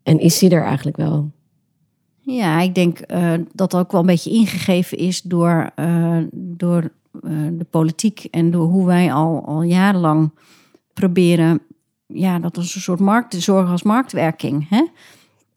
En 0.04 0.20
is 0.20 0.40
die 0.40 0.50
er 0.50 0.64
eigenlijk 0.64 0.98
wel? 0.98 1.32
Ja, 2.20 2.62
ik 2.62 2.76
denk 2.76 3.00
eh, 3.00 3.34
dat 3.54 3.76
ook 3.76 3.92
wel 3.92 4.02
een 4.02 4.08
beetje 4.08 4.32
ingegeven 4.32 4.98
is 4.98 5.22
door, 5.22 5.72
eh, 5.76 6.18
door 6.32 6.92
de 7.52 7.66
politiek 7.70 8.28
en 8.32 8.52
door 8.52 8.68
hoe 8.68 8.86
wij 8.86 9.14
al, 9.14 9.46
al 9.46 9.62
jarenlang 9.62 10.32
proberen, 10.94 11.62
ja, 12.06 12.40
dat 12.40 12.58
is 12.58 12.76
een 12.76 12.82
soort 12.82 13.00
markt, 13.00 13.32
de 13.32 13.40
zorg 13.40 13.70
als 13.70 13.84
marktwerking. 13.84 14.70
Hè? 14.70 14.86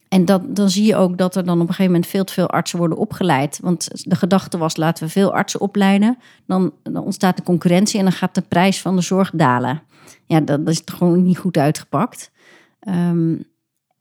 En 0.09 0.25
dat, 0.25 0.55
dan 0.55 0.69
zie 0.69 0.85
je 0.85 0.95
ook 0.95 1.17
dat 1.17 1.35
er 1.35 1.45
dan 1.45 1.55
op 1.55 1.61
een 1.61 1.67
gegeven 1.67 1.91
moment 1.91 2.09
veel 2.09 2.23
te 2.23 2.33
veel 2.33 2.49
artsen 2.49 2.79
worden 2.79 2.97
opgeleid. 2.97 3.59
Want 3.61 4.09
de 4.09 4.15
gedachte 4.15 4.57
was, 4.57 4.77
laten 4.77 5.03
we 5.03 5.09
veel 5.09 5.33
artsen 5.33 5.61
opleiden. 5.61 6.17
Dan, 6.45 6.73
ontstaat 6.83 7.37
de 7.37 7.43
concurrentie 7.43 7.97
en 7.97 8.05
dan 8.05 8.13
gaat 8.13 8.35
de 8.35 8.41
prijs 8.41 8.81
van 8.81 8.95
de 8.95 9.01
zorg 9.01 9.31
dalen. 9.33 9.81
Ja, 10.25 10.39
dat, 10.39 10.65
dat 10.65 10.73
is 10.73 10.83
toch 10.83 10.97
gewoon 10.97 11.23
niet 11.23 11.37
goed 11.37 11.57
uitgepakt. 11.57 12.31
Ehm, 12.79 13.35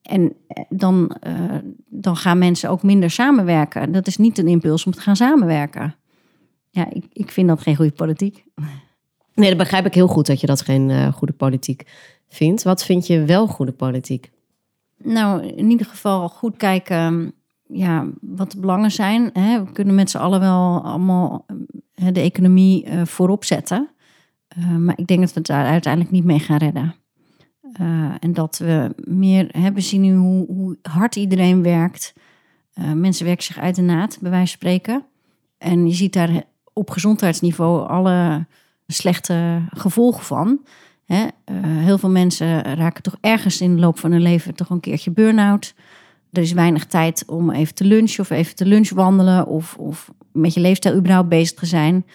en 0.02 0.32
eh, 0.46 0.64
dan, 0.68 1.16
eh, 1.20 1.34
dan 1.88 2.16
gaan 2.16 2.38
mensen 2.38 2.70
ook 2.70 2.82
minder 2.82 3.10
samenwerken. 3.10 3.92
Dat 3.92 4.06
is 4.06 4.16
niet 4.16 4.38
een 4.38 4.48
impuls 4.48 4.86
om 4.86 4.92
te 4.92 5.00
gaan 5.00 5.16
samenwerken. 5.16 5.94
Ja, 6.70 6.86
ik, 6.90 7.04
ik 7.12 7.30
vind 7.30 7.48
dat 7.48 7.60
geen 7.60 7.76
goede 7.76 7.92
politiek. 7.92 8.44
Nee, 9.34 9.48
dat 9.48 9.58
begrijp 9.58 9.86
ik 9.86 9.94
heel 9.94 10.06
goed 10.06 10.26
dat 10.26 10.40
je 10.40 10.46
dat 10.46 10.60
geen 10.60 10.90
eh, 10.90 11.12
goede 11.12 11.32
politiek 11.32 11.82
vindt. 12.28 12.62
Wat 12.62 12.84
vind 12.84 13.06
je 13.06 13.24
wel 13.24 13.46
goede 13.46 13.72
politiek? 13.72 14.30
Nou, 15.04 15.46
in 15.46 15.70
ieder 15.70 15.86
geval 15.86 16.28
goed 16.28 16.56
kijken 16.56 17.32
ja, 17.68 18.06
wat 18.20 18.52
de 18.52 18.60
belangen 18.60 18.90
zijn. 18.90 19.30
Hè. 19.32 19.64
We 19.64 19.72
kunnen 19.72 19.94
met 19.94 20.10
z'n 20.10 20.18
allen 20.18 20.40
wel 20.40 20.84
allemaal 20.84 21.46
eh, 21.94 22.06
de 22.12 22.20
economie 22.20 22.84
eh, 22.84 23.04
voorop 23.04 23.44
zetten. 23.44 23.88
Eh, 24.48 24.76
maar 24.76 24.98
ik 24.98 25.06
denk 25.06 25.20
dat 25.20 25.32
we 25.32 25.38
het 25.38 25.46
daar 25.46 25.66
uiteindelijk 25.66 26.12
niet 26.12 26.24
mee 26.24 26.38
gaan 26.38 26.58
redden. 26.58 26.94
En 28.20 28.32
dat 28.32 28.58
we 28.58 28.94
meer 29.04 29.48
hebben 29.50 29.82
zien 29.82 30.00
nu 30.00 30.14
hoe, 30.14 30.46
hoe 30.46 30.78
hard 30.82 31.16
iedereen 31.16 31.62
werkt. 31.62 32.14
Mensen 32.94 33.24
werken 33.24 33.44
zich 33.44 33.58
uit 33.58 33.74
de 33.74 33.82
naad, 33.82 34.18
bij 34.20 34.30
wijze 34.30 34.46
van 34.46 34.56
spreken. 34.56 35.04
En 35.58 35.86
je 35.86 35.94
ziet 35.94 36.12
daar 36.12 36.42
op 36.72 36.90
gezondheidsniveau 36.90 37.88
alle 37.88 38.46
slechte 38.86 39.62
gevolgen 39.70 40.24
van. 40.24 40.60
Eh, 41.08 41.24
heel 41.54 41.98
veel 41.98 42.10
mensen 42.10 42.62
raken 42.62 43.02
toch 43.02 43.16
ergens 43.20 43.60
in 43.60 43.74
de 43.74 43.80
loop 43.80 43.98
van 43.98 44.12
hun 44.12 44.22
leven 44.22 44.54
toch 44.54 44.70
een 44.70 44.80
keertje 44.80 45.10
burn-out. 45.10 45.74
Er 46.32 46.42
is 46.42 46.52
weinig 46.52 46.86
tijd 46.86 47.24
om 47.26 47.50
even 47.50 47.74
te 47.74 47.84
lunchen 47.84 48.20
of 48.20 48.30
even 48.30 48.54
te 48.54 48.66
lunchwandelen 48.66 49.46
of, 49.46 49.76
of 49.76 50.10
met 50.32 50.54
je 50.54 50.60
leefstijl 50.60 50.96
überhaupt 50.96 51.28
bezig 51.28 51.58
te 51.58 51.66
zijn. 51.66 52.06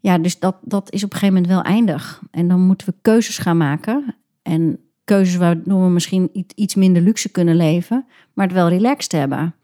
Ja, 0.00 0.18
dus 0.18 0.38
dat, 0.38 0.56
dat 0.62 0.92
is 0.92 1.04
op 1.04 1.12
een 1.12 1.18
gegeven 1.18 1.42
moment 1.42 1.52
wel 1.52 1.72
eindig. 1.72 2.22
En 2.30 2.48
dan 2.48 2.60
moeten 2.60 2.88
we 2.88 2.94
keuzes 3.02 3.38
gaan 3.38 3.56
maken. 3.56 4.14
En 4.42 4.78
keuzes 5.04 5.36
waardoor 5.36 5.82
we 5.84 5.90
misschien 5.90 6.30
iets- 6.32 6.54
iets 6.54 6.74
minder 6.74 7.02
luxe 7.02 7.28
kunnen 7.28 7.56
leven, 7.56 8.06
maar 8.34 8.46
het 8.46 8.54
wel 8.54 8.68
relaxed 8.68 9.12
hebben. 9.12 9.54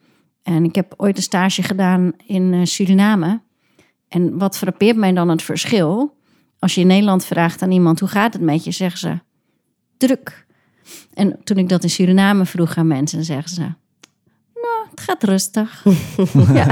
En 0.42 0.64
ik 0.64 0.74
heb 0.74 0.94
ooit 0.96 1.16
een 1.16 1.22
stage 1.22 1.62
gedaan 1.62 2.12
in 2.26 2.52
eh, 2.52 2.60
Suriname. 2.64 3.40
En 4.08 4.38
wat 4.38 4.56
frappeert 4.56 4.96
mij 4.96 5.12
dan 5.12 5.28
het 5.28 5.42
verschil? 5.42 6.18
Als 6.60 6.74
je 6.74 6.80
in 6.80 6.86
Nederland 6.86 7.24
vraagt 7.24 7.62
aan 7.62 7.70
iemand 7.72 8.00
hoe 8.00 8.08
gaat 8.08 8.32
het 8.32 8.42
met 8.42 8.64
je, 8.64 8.70
zeggen 8.70 8.98
ze 8.98 9.18
druk. 9.96 10.46
En 11.14 11.38
toen 11.44 11.56
ik 11.56 11.68
dat 11.68 11.82
in 11.82 11.90
Suriname 11.90 12.46
vroeg 12.46 12.76
aan 12.76 12.86
mensen, 12.86 13.24
zeggen 13.24 13.50
ze: 13.50 13.60
Nou, 14.54 14.88
het 14.90 15.00
gaat 15.00 15.22
rustig. 15.22 15.84
ja. 16.54 16.66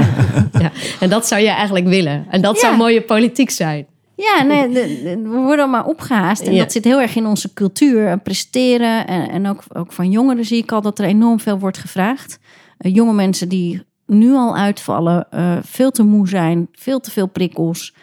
Ja, 0.59 0.71
en 0.99 1.09
dat 1.09 1.27
zou 1.27 1.41
je 1.41 1.47
eigenlijk 1.49 1.87
willen. 1.87 2.25
En 2.29 2.41
dat 2.41 2.55
Ja. 2.55 2.61
zou 2.61 2.77
mooie 2.77 3.01
politiek 3.01 3.49
zijn. 3.49 3.87
Ja, 4.15 4.43
nee, 4.43 4.67
de- 4.67 4.99
de- 5.03 5.21
we 5.29 5.37
worden 5.37 5.69
maar 5.69 5.85
opgehaast. 5.85 6.41
En 6.41 6.53
Ja. 6.53 6.59
dat 6.59 6.71
zit 6.71 6.83
heel 6.83 7.01
erg 7.01 7.15
in 7.15 7.25
onze 7.25 7.53
cultuur. 7.53 8.07
en 8.07 8.21
Presteren. 8.21 9.07
En, 9.07 9.29
en 9.29 9.47
ook, 9.47 9.63
ook 9.73 9.91
van 9.91 10.11
jongeren 10.11 10.45
zie 10.45 10.57
ik 10.63 10.71
al 10.71 10.81
dat 10.81 10.99
er 10.99 11.05
enorm 11.05 11.39
veel 11.39 11.59
wordt 11.59 11.77
gevraagd. 11.77 12.39
Eh, 12.77 12.95
jonge 12.95 13.13
mensen 13.13 13.49
die 13.49 13.83
nu 14.05 14.33
al 14.33 14.55
uitvallen, 14.57 15.27
eh, 15.31 15.57
veel 15.61 15.91
te 15.91 16.03
moe 16.03 16.27
zijn, 16.27 16.67
veel 16.71 16.99
te 16.99 17.11
veel 17.11 17.27
prikkels. 17.27 17.93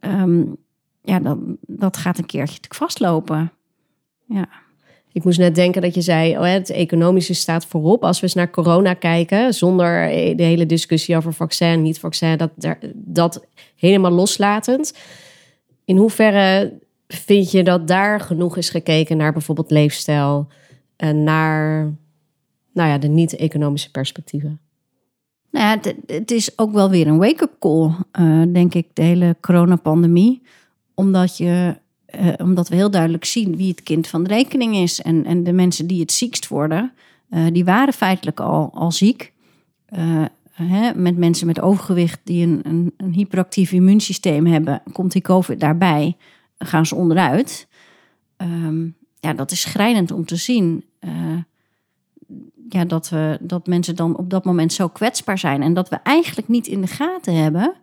Ehm, 0.00 0.42
ja, 1.06 1.18
dat, 1.18 1.38
dat 1.60 1.96
gaat 1.96 2.18
een 2.18 2.26
keertje 2.26 2.58
vastlopen. 2.68 3.52
Ja. 4.24 4.48
Ik 5.12 5.24
moest 5.24 5.38
net 5.38 5.54
denken 5.54 5.82
dat 5.82 5.94
je 5.94 6.00
zei, 6.00 6.38
oh, 6.38 6.44
het 6.44 6.70
economische 6.70 7.34
staat 7.34 7.66
voorop. 7.66 8.04
Als 8.04 8.20
we 8.20 8.22
eens 8.22 8.34
naar 8.34 8.50
corona 8.50 8.94
kijken, 8.94 9.54
zonder 9.54 10.08
de 10.36 10.42
hele 10.42 10.66
discussie 10.66 11.16
over 11.16 11.32
vaccin, 11.32 11.82
niet 11.82 11.98
vaccin, 11.98 12.36
dat, 12.36 12.50
dat 12.94 13.46
helemaal 13.76 14.10
loslatend. 14.10 14.94
In 15.84 15.96
hoeverre 15.96 16.78
vind 17.08 17.50
je 17.50 17.62
dat 17.62 17.88
daar 17.88 18.20
genoeg 18.20 18.56
is 18.56 18.70
gekeken 18.70 19.16
naar 19.16 19.32
bijvoorbeeld 19.32 19.70
leefstijl 19.70 20.48
en 20.96 21.24
naar 21.24 21.94
nou 22.72 22.88
ja, 22.88 22.98
de 22.98 23.08
niet-economische 23.08 23.90
perspectieven? 23.90 24.60
Nou 25.50 25.80
ja, 25.82 25.92
het, 26.06 26.30
is 26.30 26.58
ook 26.58 26.72
wel 26.72 26.90
weer 26.90 27.06
een 27.06 27.18
wake-up 27.18 27.56
call, 27.58 27.90
uh, 28.20 28.42
denk 28.52 28.74
ik, 28.74 28.86
de 28.92 29.02
hele 29.02 29.36
coronapandemie. 29.40 30.42
Omdat, 30.96 31.36
je, 31.36 31.76
uh, 32.20 32.32
omdat 32.38 32.68
we 32.68 32.74
heel 32.74 32.90
duidelijk 32.90 33.24
zien 33.24 33.56
wie 33.56 33.70
het 33.70 33.82
kind 33.82 34.06
van 34.06 34.22
de 34.22 34.28
rekening 34.28 34.76
is. 34.76 35.02
En, 35.02 35.24
en 35.24 35.44
de 35.44 35.52
mensen 35.52 35.86
die 35.86 36.00
het 36.00 36.12
ziekst 36.12 36.48
worden, 36.48 36.92
uh, 37.30 37.46
die 37.52 37.64
waren 37.64 37.94
feitelijk 37.94 38.40
al, 38.40 38.70
al 38.74 38.92
ziek. 38.92 39.32
Hè, 40.52 40.94
met 40.94 41.16
mensen 41.16 41.46
met 41.46 41.60
overgewicht 41.60 42.20
die 42.24 42.46
een, 42.46 42.60
een, 42.62 42.94
een 42.96 43.12
hyperactief 43.12 43.72
immuunsysteem 43.72 44.46
hebben, 44.46 44.82
komt 44.92 45.12
die 45.12 45.22
COVID 45.22 45.60
daarbij, 45.60 46.16
gaan 46.58 46.86
ze 46.86 46.94
onderuit. 46.94 47.68
Um, 48.36 48.96
ja, 49.20 49.34
dat 49.34 49.50
is 49.50 49.60
schrijnend 49.60 50.10
om 50.10 50.24
te 50.24 50.36
zien 50.36 50.84
ja, 52.68 52.84
dat, 52.84 53.08
we, 53.08 53.38
dat 53.40 53.66
mensen 53.66 53.96
dan 53.96 54.16
op 54.16 54.30
dat 54.30 54.44
moment 54.44 54.72
zo 54.72 54.88
kwetsbaar 54.88 55.38
zijn. 55.38 55.62
En 55.62 55.74
dat 55.74 55.88
we 55.88 55.96
eigenlijk 55.96 56.48
niet 56.48 56.66
in 56.66 56.80
de 56.80 56.86
gaten 56.86 57.34
hebben 57.34 57.74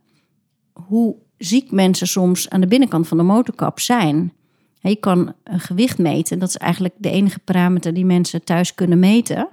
hoe 0.74 1.16
ziek 1.46 1.72
mensen 1.72 2.08
soms 2.08 2.50
aan 2.50 2.62
de 2.62 2.68
binnenkant 2.68 3.08
van 3.08 3.18
de 3.18 3.24
motorkap 3.24 3.80
zijn. 3.80 4.34
Je 4.80 4.96
kan 4.96 5.34
een 5.44 5.60
gewicht 5.60 5.98
meten. 5.98 6.40
Dat 6.40 6.50
is 6.50 6.58
eigenlijk 6.58 6.94
de 6.98 7.10
enige 7.10 7.40
parameter 7.40 7.94
die 7.94 8.06
mensen 8.06 8.44
thuis 8.44 8.74
kunnen 8.74 9.00
meten. 9.00 9.48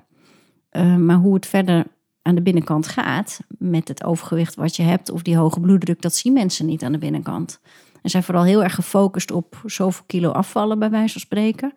Uh, 0.73 0.97
maar 0.97 1.17
hoe 1.17 1.35
het 1.35 1.47
verder 1.47 1.87
aan 2.23 2.35
de 2.35 2.43
binnenkant 2.43 2.89
gaat 2.89 3.41
met 3.49 3.89
het 3.89 4.05
overgewicht 4.05 4.55
wat 4.55 4.77
je 4.77 4.83
hebt 4.83 5.11
of 5.11 5.23
die 5.23 5.37
hoge 5.37 5.61
bloeddruk, 5.61 6.03
dat 6.03 6.15
zien 6.15 6.33
mensen 6.33 6.67
niet 6.67 6.83
aan 6.83 6.93
de 6.93 6.99
binnenkant. 6.99 7.61
En 8.03 8.11
zijn 8.11 8.23
vooral 8.23 8.45
heel 8.45 8.63
erg 8.63 8.75
gefocust 8.75 9.31
op 9.31 9.63
zoveel 9.65 10.05
kilo 10.07 10.31
afvallen, 10.31 10.79
bij 10.79 10.91
wijze 10.91 11.13
van 11.13 11.21
spreken. 11.21 11.73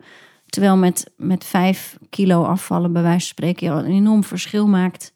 Terwijl 0.46 0.76
met, 0.76 1.12
met 1.16 1.44
vijf 1.44 1.98
kilo 2.10 2.44
afvallen, 2.44 2.92
bij 2.92 3.02
wijze 3.02 3.18
van 3.18 3.28
spreken, 3.28 3.66
je 3.66 3.82
een 3.82 3.92
enorm 3.92 4.24
verschil 4.24 4.68
maakt 4.68 5.14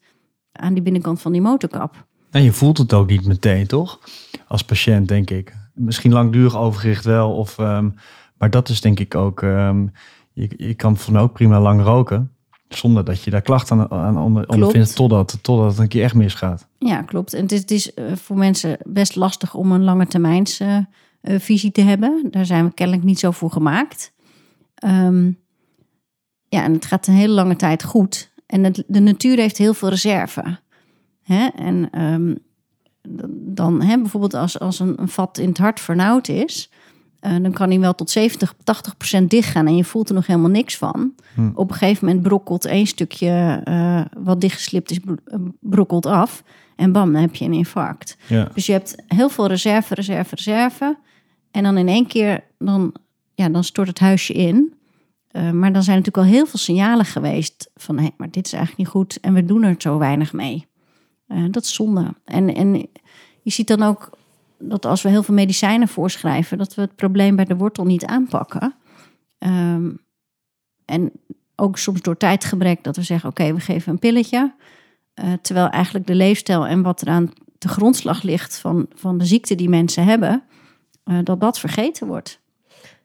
aan 0.51 0.73
die 0.73 0.83
binnenkant 0.83 1.21
van 1.21 1.31
die 1.31 1.41
motorkap. 1.41 2.07
En 2.31 2.43
je 2.43 2.51
voelt 2.51 2.77
het 2.77 2.93
ook 2.93 3.09
niet 3.09 3.25
meteen, 3.25 3.67
toch? 3.67 3.99
Als 4.47 4.63
patiënt, 4.63 5.07
denk 5.07 5.29
ik. 5.29 5.55
Misschien 5.73 6.13
langdurig 6.13 6.57
overgewicht 6.57 7.05
wel, 7.05 7.35
of, 7.35 7.57
um, 7.57 7.93
maar 8.37 8.49
dat 8.49 8.69
is 8.69 8.81
denk 8.81 8.99
ik 8.99 9.15
ook. 9.15 9.41
Um, 9.41 9.91
je, 10.33 10.53
je 10.57 10.73
kan 10.73 10.97
van 10.97 11.17
ook 11.17 11.33
prima 11.33 11.61
lang 11.61 11.81
roken. 11.81 12.31
Zonder 12.67 13.05
dat 13.05 13.23
je 13.23 13.31
daar 13.31 13.41
klachten 13.41 13.89
aan, 13.89 14.17
aan 14.17 14.47
ondervindt 14.47 14.95
totdat, 14.95 15.37
totdat 15.41 15.71
het 15.71 15.79
een 15.79 15.87
keer 15.87 16.03
echt 16.03 16.13
misgaat. 16.13 16.67
Ja, 16.77 17.01
klopt. 17.01 17.33
En 17.33 17.41
het 17.41 17.51
is, 17.51 17.59
het 17.59 17.71
is 17.71 17.93
eh, 17.93 18.05
voor 18.15 18.37
mensen 18.37 18.77
best 18.85 19.15
lastig 19.15 19.53
om 19.53 19.71
een 19.71 19.83
lange 19.83 20.07
termijns 20.07 20.59
uh, 20.59 20.77
visie 21.21 21.71
te 21.71 21.81
hebben. 21.81 22.27
Daar 22.31 22.45
zijn 22.45 22.65
we 22.65 22.73
kennelijk 22.73 23.05
niet 23.05 23.19
zo 23.19 23.31
voor 23.31 23.51
gemaakt. 23.51 24.13
Um, 24.85 25.39
ja, 26.47 26.63
en 26.63 26.73
het 26.73 26.85
gaat 26.85 27.07
een 27.07 27.13
hele 27.13 27.33
lange 27.33 27.55
tijd 27.55 27.83
goed. 27.83 28.31
En 28.45 28.63
het, 28.63 28.83
de 28.87 28.99
natuur 28.99 29.37
heeft 29.37 29.57
heel 29.57 29.73
veel 29.73 29.89
reserve. 29.89 30.59
Hè? 31.29 31.47
En 31.47 32.03
um, 32.03 32.37
dan 33.55 33.81
hè, 33.81 33.97
bijvoorbeeld 33.97 34.33
als, 34.33 34.59
als 34.59 34.79
een, 34.79 35.01
een, 35.01 35.07
vat 35.07 35.37
in 35.37 35.49
het 35.49 35.57
hart 35.57 35.79
vernauwd 35.79 36.27
is, 36.27 36.71
uh, 37.21 37.35
dan 37.41 37.51
kan 37.51 37.69
hij 37.69 37.79
wel 37.79 37.95
tot 37.95 38.09
70, 38.09 38.53
80 38.63 38.97
procent 38.97 39.29
dichtgaan 39.29 39.67
en 39.67 39.75
je 39.75 39.83
voelt 39.83 40.09
er 40.09 40.15
nog 40.15 40.27
helemaal 40.27 40.49
niks 40.49 40.77
van. 40.77 41.13
Hm. 41.33 41.49
Op 41.53 41.69
een 41.69 41.75
gegeven 41.75 42.05
moment 42.05 42.23
brokkelt 42.23 42.65
één 42.65 42.87
stukje 42.87 43.61
uh, 43.65 44.01
wat 44.17 44.41
dichtgeslipt 44.41 44.91
is, 44.91 44.99
brokkelt 45.59 46.05
af. 46.05 46.43
En 46.75 46.91
bam, 46.91 47.11
dan 47.11 47.21
heb 47.21 47.35
je 47.35 47.45
een 47.45 47.53
infarct. 47.53 48.17
Ja. 48.27 48.49
Dus 48.53 48.65
je 48.65 48.71
hebt 48.71 49.03
heel 49.07 49.29
veel 49.29 49.47
reserve, 49.47 49.93
reserve, 49.93 50.35
reserve. 50.35 50.97
En 51.51 51.63
dan 51.63 51.77
in 51.77 51.87
één 51.87 52.07
keer, 52.07 52.43
dan 52.57 52.93
ja, 53.35 53.49
dan 53.49 53.63
stort 53.63 53.87
het 53.87 53.99
huisje 53.99 54.33
in. 54.33 54.73
Uh, 55.31 55.51
maar 55.51 55.73
dan 55.73 55.83
zijn 55.83 55.97
natuurlijk 55.97 56.27
al 56.27 56.33
heel 56.33 56.45
veel 56.45 56.59
signalen 56.59 57.05
geweest 57.05 57.69
van 57.75 57.99
hé, 57.99 58.09
maar 58.17 58.31
dit 58.31 58.45
is 58.45 58.53
eigenlijk 58.53 58.83
niet 58.83 58.95
goed 58.95 59.19
en 59.19 59.33
we 59.33 59.45
doen 59.45 59.63
er 59.63 59.75
zo 59.77 59.97
weinig 59.97 60.33
mee. 60.33 60.67
Uh, 61.29 61.45
dat 61.51 61.63
is 61.63 61.73
zonde. 61.73 62.13
En, 62.25 62.55
en 62.55 62.75
je 63.41 63.51
ziet 63.51 63.67
dan 63.67 63.83
ook 63.83 64.09
dat 64.59 64.85
als 64.85 65.01
we 65.01 65.09
heel 65.09 65.23
veel 65.23 65.33
medicijnen 65.33 65.87
voorschrijven, 65.87 66.57
dat 66.57 66.75
we 66.75 66.81
het 66.81 66.95
probleem 66.95 67.35
bij 67.35 67.45
de 67.45 67.55
wortel 67.55 67.85
niet 67.85 68.05
aanpakken. 68.05 68.75
Um, 69.39 69.99
en 70.85 71.11
ook 71.55 71.77
soms 71.77 72.01
door 72.01 72.17
tijdgebrek 72.17 72.83
dat 72.83 72.95
we 72.95 73.01
zeggen: 73.01 73.29
oké, 73.29 73.53
we 73.53 73.59
geven 73.59 73.91
een 73.91 73.99
pilletje. 73.99 74.53
Uh, 75.23 75.33
terwijl 75.41 75.69
eigenlijk 75.69 76.07
de 76.07 76.15
leefstijl 76.15 76.67
en 76.67 76.81
wat 76.81 77.01
er 77.01 77.07
aan 77.07 77.31
de 77.57 77.67
grondslag 77.67 78.21
ligt 78.21 78.59
van, 78.59 78.87
van 78.93 79.17
de 79.17 79.25
ziekte 79.25 79.55
die 79.55 79.69
mensen 79.69 80.03
hebben, 80.03 80.43
dat 81.23 81.41
dat 81.41 81.59
vergeten 81.59 82.07
wordt. 82.07 82.39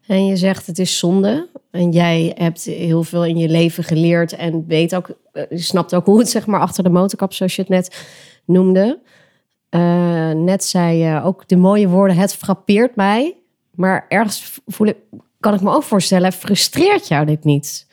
En 0.06 0.26
je 0.26 0.36
zegt 0.36 0.66
het 0.66 0.78
is 0.78 0.98
zonde. 0.98 1.48
En 1.70 1.90
jij 1.90 2.32
hebt 2.34 2.64
heel 2.64 3.02
veel 3.02 3.24
in 3.24 3.36
je 3.36 3.48
leven 3.48 3.84
geleerd 3.84 4.32
en 4.32 4.66
weet 4.66 4.94
ook, 4.94 5.08
eh, 5.08 5.14
je 5.34 5.58
snapt 5.58 5.94
ook 5.94 6.06
hoe 6.06 6.18
het 6.18 6.28
zeg 6.28 6.46
maar 6.46 6.60
achter 6.60 6.84
de 6.84 6.90
motorkap, 6.90 7.32
zoals 7.32 7.56
je 7.56 7.62
het 7.62 7.70
net 7.70 8.06
noemde. 8.44 9.00
Uh, 9.70 10.30
net 10.30 10.64
zei 10.64 10.96
je 10.96 11.22
ook 11.22 11.48
de 11.48 11.56
mooie 11.56 11.88
woorden, 11.88 12.16
het 12.16 12.34
frappeert 12.34 12.96
mij. 12.96 13.36
Maar 13.70 14.06
ergens 14.08 14.60
voel 14.66 14.86
ik, 14.86 14.96
kan 15.40 15.54
ik 15.54 15.60
me 15.60 15.70
ook 15.70 15.82
voorstellen, 15.82 16.32
frustreert 16.32 17.08
jou 17.08 17.26
dit 17.26 17.44
niet? 17.44 17.86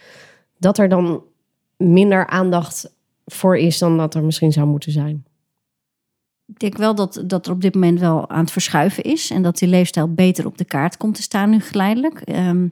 Dat 0.58 0.78
er 0.78 0.90
dan 0.90 1.24
minder 1.78 2.28
aandacht 2.28 2.94
voor 3.26 3.58
is 3.58 3.78
dan 3.78 3.98
dat 3.98 4.16
er 4.16 4.24
misschien 4.24 4.52
zou 4.52 4.68
moeten 4.68 4.92
zijn? 4.92 5.26
ik 6.54 6.60
denk 6.60 6.78
wel 6.78 6.96
dat, 6.96 7.24
dat 7.26 7.46
er 7.46 7.52
op 7.52 7.62
dit 7.62 7.74
moment 7.74 8.00
wel 8.00 8.30
aan 8.30 8.40
het 8.40 8.52
verschuiven 8.52 9.04
is. 9.04 9.30
En 9.30 9.42
dat 9.42 9.58
die 9.58 9.68
leefstijl 9.68 10.14
beter 10.14 10.46
op 10.46 10.58
de 10.58 10.66
kaart 10.66 10.98
komt 10.98 11.16
te 11.16 11.22
staan 11.22 11.50
nu 11.50 11.60
geleidelijk. 11.60 12.22
Ehm, 12.22 12.68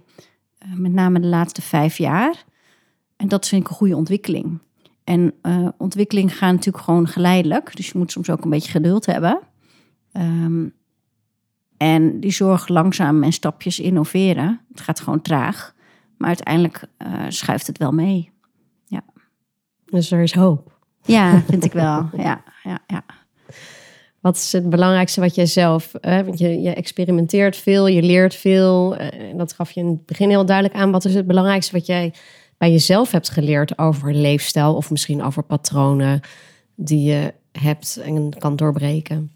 eh, 0.57 0.73
met 0.73 0.93
name 0.93 1.19
de 1.19 1.27
laatste 1.27 1.61
vijf 1.61 1.97
jaar. 1.97 2.43
En 3.19 3.27
dat 3.27 3.47
vind 3.47 3.61
ik 3.61 3.69
een 3.69 3.75
goede 3.75 3.95
ontwikkeling. 3.95 4.59
En 5.03 5.33
uh, 5.43 5.67
ontwikkeling 5.77 6.37
gaat 6.37 6.51
natuurlijk 6.51 6.83
gewoon 6.83 7.07
geleidelijk. 7.07 7.75
Dus 7.75 7.87
je 7.87 7.97
moet 7.97 8.11
soms 8.11 8.29
ook 8.29 8.43
een 8.43 8.49
beetje 8.49 8.71
geduld 8.71 9.05
hebben. 9.05 9.39
Ehm, 10.11 10.67
en 11.77 12.19
die 12.19 12.31
zorg 12.31 12.67
langzaam 12.67 13.23
en 13.23 13.31
stapjes 13.31 13.79
innoveren. 13.79 14.61
Het 14.71 14.81
gaat 14.81 14.99
gewoon 14.99 15.21
traag. 15.21 15.75
Maar 16.17 16.27
uiteindelijk 16.27 16.83
uh, 16.97 17.25
schuift 17.27 17.67
het 17.67 17.77
wel 17.77 17.91
mee. 17.91 18.31
Ja. 18.85 19.03
Dus 19.85 20.11
er 20.11 20.21
is 20.21 20.33
hoop. 20.33 20.77
Ja, 21.03 21.41
vind 21.47 21.65
ik 21.65 21.73
wel. 21.73 22.09
Ja, 22.17 22.43
ja, 22.63 22.79
ja. 22.87 23.03
Wat 24.19 24.35
is 24.35 24.51
het 24.51 24.69
belangrijkste 24.69 25.21
wat 25.21 25.35
jij 25.35 25.45
zelf, 25.45 25.91
hè, 26.01 26.23
want 26.23 26.39
je, 26.39 26.61
je 26.61 26.73
experimenteert 26.73 27.57
veel, 27.57 27.87
je 27.87 28.01
leert 28.01 28.35
veel. 28.35 28.95
En 28.95 29.37
dat 29.37 29.53
gaf 29.53 29.71
je 29.71 29.79
in 29.79 29.87
het 29.87 30.05
begin 30.05 30.29
heel 30.29 30.45
duidelijk 30.45 30.75
aan. 30.75 30.91
Wat 30.91 31.05
is 31.05 31.15
het 31.15 31.27
belangrijkste 31.27 31.71
wat 31.71 31.85
jij 31.85 32.13
bij 32.59 32.71
jezelf 32.71 33.11
hebt 33.11 33.29
geleerd 33.29 33.77
over 33.77 34.13
leefstijl 34.13 34.75
of 34.75 34.91
misschien 34.91 35.23
over 35.23 35.43
patronen 35.43 36.21
die 36.75 37.11
je 37.11 37.33
hebt 37.51 37.97
en 37.97 38.37
kan 38.37 38.55
doorbreken? 38.55 39.31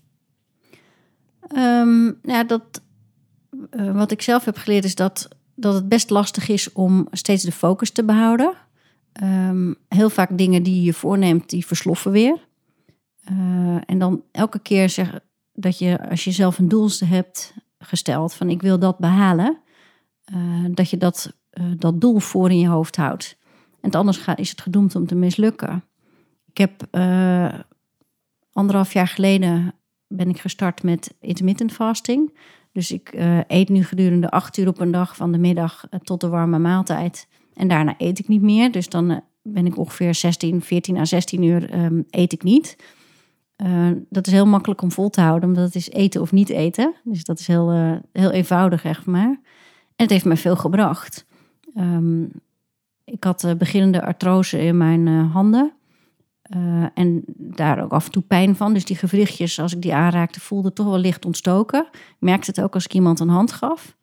Um, 1.55 2.19
ja, 2.23 2.43
dat, 2.43 2.81
uh, 3.71 3.95
wat 3.95 4.11
ik 4.11 4.21
zelf 4.21 4.45
heb 4.45 4.57
geleerd 4.57 4.83
is 4.83 4.95
dat, 4.95 5.27
dat 5.55 5.73
het 5.73 5.89
best 5.89 6.09
lastig 6.09 6.49
is 6.49 6.71
om 6.71 7.07
steeds 7.11 7.43
de 7.43 7.51
focus 7.51 7.91
te 7.91 8.03
behouden. 8.03 8.53
Um, 9.23 9.75
heel 9.87 10.09
vaak 10.09 10.37
dingen 10.37 10.63
die 10.63 10.83
je 10.83 10.93
voorneemt, 10.93 11.49
die 11.49 11.65
versloffen 11.65 12.11
weer. 12.11 12.37
Uh, 13.31 13.77
en 13.85 13.99
dan 13.99 14.23
elke 14.31 14.59
keer 14.59 14.89
zeg 14.89 15.19
dat 15.53 15.77
je, 15.77 16.09
als 16.09 16.23
je 16.23 16.31
zelf 16.31 16.57
een 16.57 16.67
doel 16.67 16.89
hebt 17.05 17.53
gesteld 17.77 18.33
van 18.33 18.49
ik 18.49 18.61
wil 18.61 18.79
dat 18.79 18.97
behalen, 18.97 19.57
uh, 20.35 20.65
dat 20.71 20.89
je 20.89 20.97
dat, 20.97 21.33
uh, 21.53 21.65
dat 21.77 22.01
doel 22.01 22.19
voor 22.19 22.49
in 22.49 22.59
je 22.59 22.67
hoofd 22.67 22.95
houdt. 22.95 23.37
En 23.81 23.91
anders 23.91 24.25
is 24.35 24.49
het 24.49 24.61
gedoemd 24.61 24.95
om 24.95 25.07
te 25.07 25.15
mislukken. 25.15 25.83
Ik 26.45 26.57
heb 26.57 26.87
anderhalf 28.51 28.93
jaar 28.93 29.07
geleden 29.07 29.73
ben 30.07 30.29
ik 30.29 30.39
gestart 30.39 30.83
met 30.83 31.15
intermittent 31.19 31.71
fasting. 31.71 32.37
Dus 32.71 32.91
ik 32.91 33.13
eet 33.47 33.69
nu 33.69 33.83
gedurende 33.83 34.29
acht 34.29 34.57
uur 34.57 34.67
op 34.67 34.79
een 34.79 34.91
dag 34.91 35.15
van 35.15 35.31
de 35.31 35.37
middag 35.37 35.83
tot 36.03 36.21
de 36.21 36.27
warme 36.27 36.59
maaltijd. 36.59 37.27
En 37.53 37.67
daarna 37.67 37.95
eet 37.97 38.19
ik 38.19 38.27
niet 38.27 38.41
meer. 38.41 38.71
Dus 38.71 38.89
dan 38.89 39.21
ben 39.41 39.65
ik 39.65 39.77
ongeveer 39.77 40.15
16, 40.15 40.61
14 40.61 40.97
à 40.97 41.05
16 41.05 41.43
uur 41.43 41.83
um, 41.83 42.05
eet 42.09 42.33
ik 42.33 42.43
niet. 42.43 42.77
Dat 44.09 44.27
is 44.27 44.33
heel 44.33 44.47
makkelijk 44.47 44.81
om 44.81 44.91
vol 44.91 45.09
te 45.09 45.21
houden, 45.21 45.49
omdat 45.49 45.63
het 45.63 45.75
is 45.75 45.89
eten 45.89 46.21
of 46.21 46.31
niet 46.31 46.49
eten. 46.49 46.93
Dus 47.03 47.23
dat 47.23 47.39
is 47.39 47.47
heel, 47.47 47.71
heel 48.11 48.31
eenvoudig, 48.31 48.83
echt 48.83 49.05
maar. 49.05 49.39
En 49.95 50.03
het 50.03 50.09
heeft 50.09 50.25
mij 50.25 50.37
veel 50.37 50.55
gebracht. 50.55 51.25
Um, 51.77 52.31
ik 53.03 53.23
had 53.23 53.43
uh, 53.43 53.53
beginnende 53.53 54.05
artrose 54.05 54.61
in 54.61 54.77
mijn 54.77 55.07
handen. 55.07 55.73
en 56.93 57.23
daar 57.37 57.83
ook 57.83 57.91
af 57.91 58.05
en 58.05 58.11
toe 58.11 58.23
pijn 58.23 58.55
van. 58.55 58.73
Dus 58.73 58.85
die 58.85 58.95
gewrichtjes, 58.95 59.59
als 59.59 59.75
ik 59.75 59.81
die 59.81 59.93
aanraakte, 59.93 60.39
voelde 60.39 60.73
toch 60.73 60.85
wel 60.85 60.97
licht 60.97 61.25
ontstoken. 61.25 61.87
Ik 61.91 62.15
merkte 62.19 62.49
het 62.49 62.61
ook 62.61 62.73
als 62.73 62.85
ik 62.85 62.93
iemand 62.93 63.19
een 63.19 63.29
hand 63.29 63.51
gaf. 63.51 63.95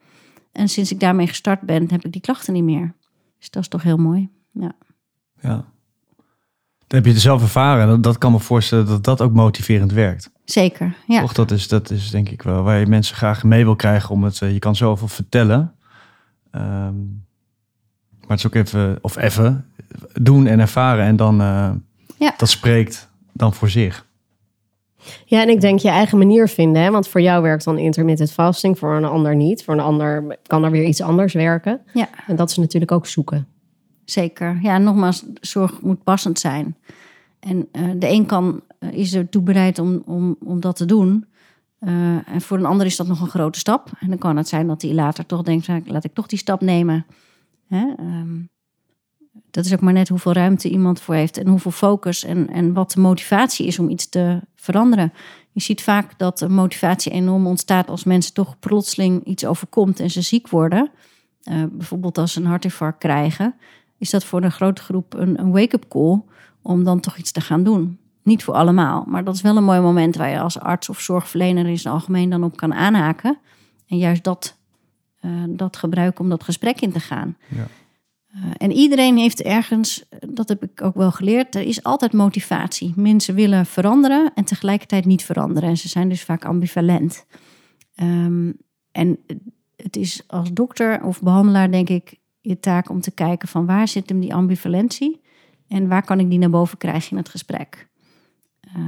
En 0.53 0.69
sinds 0.69 0.93
ik 0.93 1.01
daarmee 1.01 1.27
gestart 1.27 1.61
ben, 1.61 1.91
heb 1.91 2.05
ik 2.05 2.13
die 2.13 2.21
klachten 2.21 2.53
niet 2.53 2.65
meer. 2.65 2.95
Dus 3.39 3.51
dat 3.51 3.63
is 3.63 3.69
toch 3.69 3.83
heel 3.83 3.97
mooi. 3.97 4.29
Ja. 4.53 4.73
Ja. 5.41 5.65
Dat 6.91 6.99
heb 6.99 7.07
je 7.07 7.13
er 7.13 7.21
zelf 7.21 7.43
ervaren. 7.43 7.89
Dat, 7.89 8.03
dat 8.03 8.19
kan 8.19 8.33
me 8.33 8.39
voorstellen 8.39 8.87
dat 8.87 9.05
dat 9.05 9.21
ook 9.21 9.33
motiverend 9.33 9.93
werkt. 9.93 10.31
Zeker, 10.45 10.97
ja. 11.07 11.21
Toch, 11.21 11.33
dat 11.33 11.51
is, 11.51 11.69
dat 11.69 11.91
is 11.91 12.11
denk 12.11 12.29
ik 12.29 12.43
wel 12.43 12.63
waar 12.63 12.79
je 12.79 12.87
mensen 12.87 13.17
graag 13.17 13.45
mee 13.45 13.65
wil 13.65 13.77
krijgen. 13.77 14.11
Om 14.11 14.25
het, 14.25 14.43
eh, 14.43 14.53
je 14.53 14.59
kan 14.59 14.77
zoveel 14.77 15.09
vertellen. 15.09 15.75
Ehm, 16.51 16.95
maar 18.31 18.39
het 18.39 18.47
is 18.47 18.47
ook 18.47 18.67
even, 18.67 18.99
of 19.01 19.17
even, 19.17 19.67
doen 20.13 20.47
en 20.47 20.61
ervaren. 20.61 21.05
En 21.05 21.17
dan, 21.17 21.41
eh, 21.41 21.71
Ja. 22.19 22.35
dat 22.37 22.49
spreekt 22.49 23.09
dan 23.33 23.55
voor 23.55 23.69
zich. 23.69 24.07
Ja, 25.25 25.43
en 25.43 25.49
ik 25.49 25.61
denk 25.61 25.79
je 25.79 25.89
eigen 25.89 26.19
manier 26.19 26.49
vinden. 26.49 26.83
Hè? 26.83 26.91
Want 26.91 27.09
voor 27.09 27.21
jou 27.21 27.43
werkt 27.43 27.65
dan 27.65 27.79
intermittent 27.79 28.33
fasting, 28.33 28.79
voor 28.79 28.95
een 28.95 29.05
ander 29.05 29.37
niet. 29.37 29.65
Voor 29.65 29.75
een 29.75 29.81
ander 29.81 30.39
kan 30.47 30.65
er 30.65 30.71
weer 30.71 30.85
iets 30.85 31.01
anders 31.01 31.33
werken. 31.33 31.81
Ja. 31.95 32.09
En 32.27 32.37
dat 32.37 32.51
is 32.51 32.57
natuurlijk 32.57 32.93
ook 32.93 33.07
zoeken. 33.07 33.47
Zeker. 34.05 34.59
Ja, 34.63 34.79
nogmaals, 34.79 35.25
zorg 35.41 35.81
moet 35.81 36.05
passend 36.05 36.39
zijn. 36.39 36.77
En 37.41 37.69
eh, 37.73 37.83
de 37.97 38.09
een 38.09 38.27
kan, 38.27 38.61
eh, 38.79 38.93
is 38.93 39.13
er 39.13 39.29
toe 39.29 39.43
bereid 39.43 39.79
om, 39.79 40.03
om, 40.07 40.37
om 40.45 40.61
dat 40.61 40.77
te 40.77 40.85
doen. 40.85 41.25
Eh, 41.79 41.93
en 42.29 42.41
voor 42.41 42.59
een 42.59 42.67
ander 42.67 42.87
is 42.87 42.97
dat 42.97 43.07
nog 43.07 43.21
een 43.21 43.29
grote 43.29 43.59
stap. 43.59 43.91
En 44.01 44.09
dan 44.09 44.19
kan 44.19 44.37
het 44.37 44.49
zijn 44.49 44.67
dat 44.67 44.83
hij 44.83 44.95
later 44.95 45.27
toch 45.27 45.43
denkt, 45.43 45.69
laat 45.85 46.05
ik 46.05 46.15
toch 46.15 46.27
die 46.27 46.39
stap 46.39 46.61
nemen. 46.61 47.07
Hè? 47.71 47.93
ehm, 47.97 48.39
dat 49.51 49.65
is 49.65 49.73
ook 49.73 49.81
maar 49.81 49.93
net 49.93 50.09
hoeveel 50.09 50.33
ruimte 50.33 50.69
iemand 50.69 51.01
voor 51.01 51.15
heeft 51.15 51.39
en 51.39 51.47
hoeveel 51.47 51.71
focus 51.71 52.25
en, 52.25 52.49
en 52.49 52.73
wat 52.73 52.93
de 52.93 53.01
motivatie 53.01 53.67
is 53.67 53.79
om 53.79 53.89
iets 53.89 54.09
te 54.09 54.41
veranderen. 54.55 55.13
Je 55.53 55.61
ziet 55.61 55.83
vaak 55.83 56.19
dat 56.19 56.49
motivatie 56.49 57.13
enorm 57.13 57.47
ontstaat 57.47 57.89
als 57.89 58.05
mensen 58.05 58.35
toch 58.35 58.59
plotseling 58.59 59.25
iets 59.25 59.45
overkomt 59.45 60.01
en 60.01 60.11
ze 60.11 60.21
ziek 60.21 60.49
worden. 60.49 60.91
Eh, 61.43 61.65
bijvoorbeeld 61.73 62.19
als 62.19 62.33
ze 62.33 62.41
een 62.41 62.47
hartinfarct 62.47 62.99
krijgen, 62.99 63.55
is 63.99 64.11
dat 64.11 64.25
voor 64.25 64.43
een 64.43 64.53
grote 64.53 64.83
groep 64.83 65.15
een, 65.15 65.41
een 65.41 65.51
wake-up 65.51 65.89
call 65.89 66.23
om 66.63 66.85
dan 66.85 67.01
toch 67.01 67.17
iets 67.17 67.33
te 67.33 67.41
gaan 67.41 67.65
doen. 67.65 67.99
Niet 68.23 68.45
voor 68.45 68.55
allemaal, 68.55 69.05
maar 69.07 69.25
dat 69.25 69.35
is 69.35 69.41
wel 69.41 69.57
een 69.57 69.65
mooi 69.65 69.81
moment 69.81 70.17
waar 70.17 70.31
je 70.31 70.41
als 70.41 70.59
arts 70.59 70.89
of 70.89 71.01
zorgverlener 71.01 71.67
in 71.67 71.79
zijn 71.79 71.95
algemeen 71.95 72.31
dan 72.31 72.45
op 72.45 72.57
kan 72.57 72.75
aanhaken. 72.75 73.39
En 73.89 73.97
juist 73.97 74.25
dat, 74.25 74.59
eh, 75.21 75.31
dat 75.49 75.77
gebruiken 75.77 76.25
om 76.25 76.31
dat 76.31 76.45
gesprek 76.45 76.81
in 76.81 76.93
te 76.93 77.01
gaan. 77.01 77.37
Ja. 77.49 77.67
Eh, 78.27 78.41
en 78.57 78.73
iedereen 78.73 79.17
heeft 79.17 79.43
ergens, 79.43 80.05
dat 80.29 80.49
heb 80.49 80.63
ik 80.63 80.83
ook 80.83 80.95
wel 80.95 81.11
geleerd, 81.11 81.55
er 81.55 81.63
is 81.63 81.83
altijd 81.83 82.13
motivatie. 82.13 82.93
Mensen 82.97 83.35
willen 83.35 83.67
veranderen 83.67 84.33
en 84.35 84.45
tegelijkertijd 84.45 85.05
niet 85.05 85.25
veranderen. 85.25 85.69
En 85.69 85.77
ze 85.77 85.89
zijn 85.89 86.09
dus 86.09 86.23
vaak 86.23 86.45
ambivalent. 86.45 87.27
Ehm, 87.95 88.53
en 88.93 89.19
het 89.77 89.97
is 89.97 90.23
als 90.27 90.53
dokter 90.53 91.05
of 91.05 91.23
behandelaar, 91.23 91.71
denk 91.71 91.89
ik, 91.89 92.19
je 92.41 92.61
taak 92.61 92.91
om 92.91 93.01
te 93.01 93.11
kijken 93.11 93.49
van 93.49 93.67
waar 93.67 93.89
zit 93.89 94.09
hem 94.09 94.21
die 94.21 94.35
ambivalentie 94.35 95.21
en 95.69 95.89
waar 95.89 96.05
kan 96.05 96.21
ik 96.21 96.31
die 96.31 96.39
naar 96.39 96.51
boven 96.51 96.79
krijgen 96.79 97.11
in 97.11 97.17
het 97.17 97.29
gesprek. 97.29 97.90
Eh, 98.75 98.83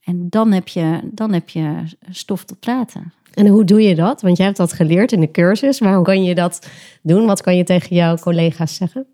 en 0.00 0.28
dan 0.28 0.52
heb, 0.52 0.68
je, 0.68 1.00
dan 1.12 1.32
heb 1.32 1.48
je 1.48 1.82
stof 2.10 2.44
tot 2.44 2.60
praten. 2.60 3.12
En 3.34 3.46
hoe 3.46 3.64
doe 3.64 3.82
je 3.82 3.94
dat? 3.94 4.22
Want 4.22 4.36
jij 4.36 4.46
hebt 4.46 4.58
dat 4.58 4.72
geleerd 4.72 5.12
in 5.12 5.20
de 5.20 5.30
cursus. 5.30 5.78
Waarom 5.78 6.04
kan 6.04 6.24
je 6.24 6.34
dat 6.34 6.68
doen? 7.02 7.26
Wat 7.26 7.40
kan 7.42 7.56
je 7.56 7.64
tegen 7.64 7.96
jouw 7.96 8.16
collega's 8.16 8.74
zeggen? 8.74 9.06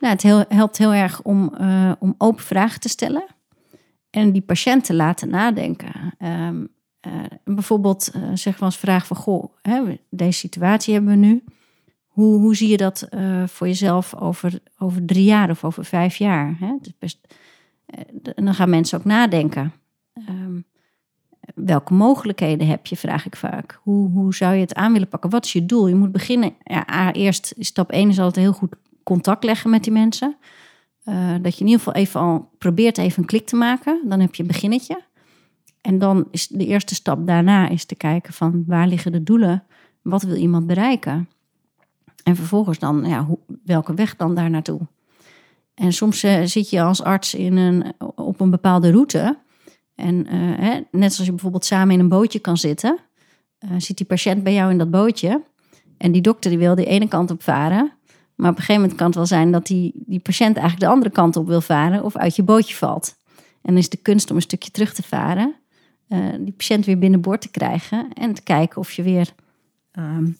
Nou, 0.00 0.12
het 0.12 0.22
heel- 0.22 0.44
helpt 0.48 0.78
heel 0.78 0.92
erg 0.94 1.22
om, 1.22 1.54
eh, 1.54 1.92
om 1.98 2.14
open 2.18 2.44
vragen 2.44 2.80
te 2.80 2.88
stellen 2.88 3.24
en 4.10 4.32
die 4.32 4.42
patiënt 4.42 4.84
te 4.84 4.94
laten 4.94 5.28
nadenken. 5.28 5.92
Ehm, 6.18 6.64
eh, 7.00 7.12
bijvoorbeeld 7.44 8.10
eh 8.14 8.22
zeg 8.34 8.52
maar 8.54 8.62
als 8.68 8.76
vraag 8.78 9.06
van, 9.06 9.16
goh, 9.16 9.44
hè, 9.62 9.80
deze 10.10 10.38
situatie 10.38 10.94
hebben 10.94 11.12
we 11.12 11.26
nu. 11.26 11.44
Hoe, 12.06 12.38
hoe 12.40 12.56
zie 12.56 12.68
je 12.68 12.76
dat 12.76 13.08
voor 13.46 13.66
jezelf 13.66 14.14
over, 14.16 14.60
over 14.78 15.04
drie 15.04 15.24
jaar 15.24 15.50
of 15.50 15.64
over 15.64 15.84
vijf 15.84 16.16
jaar? 16.16 16.56
Hè? 16.60 16.66
Het 16.66 16.86
is 16.86 16.92
best, 16.98 17.18
eh, 17.22 17.28
d- 17.28 17.34
en 18.34 18.44
dan 18.44 18.54
gaan 18.54 18.70
mensen 18.70 18.98
ook 18.98 19.04
nadenken. 19.04 19.72
Ehm, 20.14 20.60
welke 21.54 21.94
mogelijkheden 21.94 22.66
heb 22.66 22.86
je, 22.86 22.96
vraag 22.96 23.26
ik 23.26 23.36
vaak. 23.36 23.80
Hoe, 23.82 24.10
hoe 24.10 24.34
zou 24.34 24.54
je 24.54 24.60
het 24.60 24.74
aan 24.74 24.92
willen 24.92 25.08
pakken? 25.08 25.30
Wat 25.30 25.44
is 25.44 25.52
je 25.52 25.66
doel? 25.66 25.88
Je 25.88 25.94
moet 25.94 26.12
beginnen. 26.12 26.54
Ja, 26.64 27.12
eerst 27.12 27.54
stap 27.58 27.90
1 27.90 28.08
is 28.08 28.18
altijd 28.18 28.44
heel 28.44 28.54
goed 28.54 28.74
contact 29.02 29.44
leggen 29.44 29.70
met 29.70 29.84
die 29.84 29.92
mensen. 29.92 30.36
Eh, 31.04 31.34
dat 31.42 31.54
je 31.54 31.60
in 31.60 31.66
ieder 31.66 31.82
geval 31.82 31.94
even 31.94 32.20
al 32.20 32.50
probeert 32.58 32.98
even 32.98 33.22
een 33.22 33.28
klik 33.28 33.46
te 33.46 33.56
maken. 33.56 34.00
Dan 34.08 34.20
heb 34.20 34.34
je 34.34 34.42
een 34.42 34.48
beginnetje. 34.48 35.02
En 35.80 35.98
dan 35.98 36.28
is 36.30 36.48
de 36.48 36.66
eerste 36.66 36.94
stap 36.94 37.26
daarna 37.26 37.68
is 37.68 37.84
te 37.84 37.94
kijken 37.94 38.32
van 38.32 38.64
waar 38.66 38.86
liggen 38.86 39.12
de 39.12 39.22
doelen? 39.22 39.64
Wat 40.02 40.22
wil 40.22 40.36
iemand 40.36 40.66
bereiken? 40.66 41.28
En 42.22 42.36
vervolgens 42.36 42.78
dan, 42.78 43.04
ja, 43.04 43.24
hoe, 43.24 43.38
welke 43.64 43.94
weg 43.94 44.16
dan 44.16 44.34
daar 44.34 44.50
naartoe? 44.50 44.80
En 45.74 45.92
soms 45.92 46.22
eh, 46.22 46.42
zit 46.44 46.70
je 46.70 46.82
als 46.82 47.02
arts 47.02 47.34
in 47.34 47.56
een, 47.56 47.92
op 48.14 48.40
een 48.40 48.50
bepaalde 48.50 48.90
route. 48.90 49.38
En 49.94 50.26
eh, 50.26 50.38
hè, 50.38 50.80
net 50.90 51.12
zoals 51.12 51.24
je 51.24 51.30
bijvoorbeeld 51.30 51.64
samen 51.64 51.94
in 51.94 52.00
een 52.00 52.08
bootje 52.08 52.38
kan 52.38 52.56
zitten, 52.56 52.98
eh, 53.58 53.70
zit 53.78 53.96
die 53.96 54.06
patiënt 54.06 54.42
bij 54.42 54.52
jou 54.52 54.70
in 54.70 54.78
dat 54.78 54.90
bootje. 54.90 55.42
En 55.98 56.12
die 56.12 56.22
dokter 56.22 56.50
die 56.50 56.58
wil 56.58 56.74
de 56.74 56.84
ene 56.84 57.08
kant 57.08 57.30
op 57.30 57.42
varen. 57.42 57.92
Maar 58.34 58.50
op 58.50 58.56
een 58.56 58.62
gegeven 58.62 58.80
moment 58.80 58.98
kan 58.98 59.06
het 59.06 59.16
wel 59.16 59.26
zijn 59.26 59.52
dat 59.52 59.66
die, 59.66 59.92
die 59.94 60.20
patiënt 60.20 60.56
eigenlijk 60.56 60.86
de 60.86 60.92
andere 60.92 61.10
kant 61.10 61.36
op 61.36 61.46
wil 61.46 61.60
varen 61.60 62.04
of 62.04 62.16
uit 62.16 62.36
je 62.36 62.42
bootje 62.42 62.74
valt. 62.74 63.16
En 63.36 63.72
dan 63.72 63.76
is 63.76 63.88
de 63.88 63.96
kunst 63.96 64.30
om 64.30 64.36
een 64.36 64.42
stukje 64.42 64.70
terug 64.70 64.94
te 64.94 65.02
varen, 65.02 65.54
die 66.40 66.52
patiënt 66.52 66.86
weer 66.86 66.98
binnenboord 66.98 67.40
te 67.40 67.50
krijgen 67.50 68.12
en 68.12 68.34
te 68.34 68.42
kijken 68.42 68.80
of 68.80 68.92
je 68.92 69.02
weer 69.02 69.34
ehm, 69.92 70.30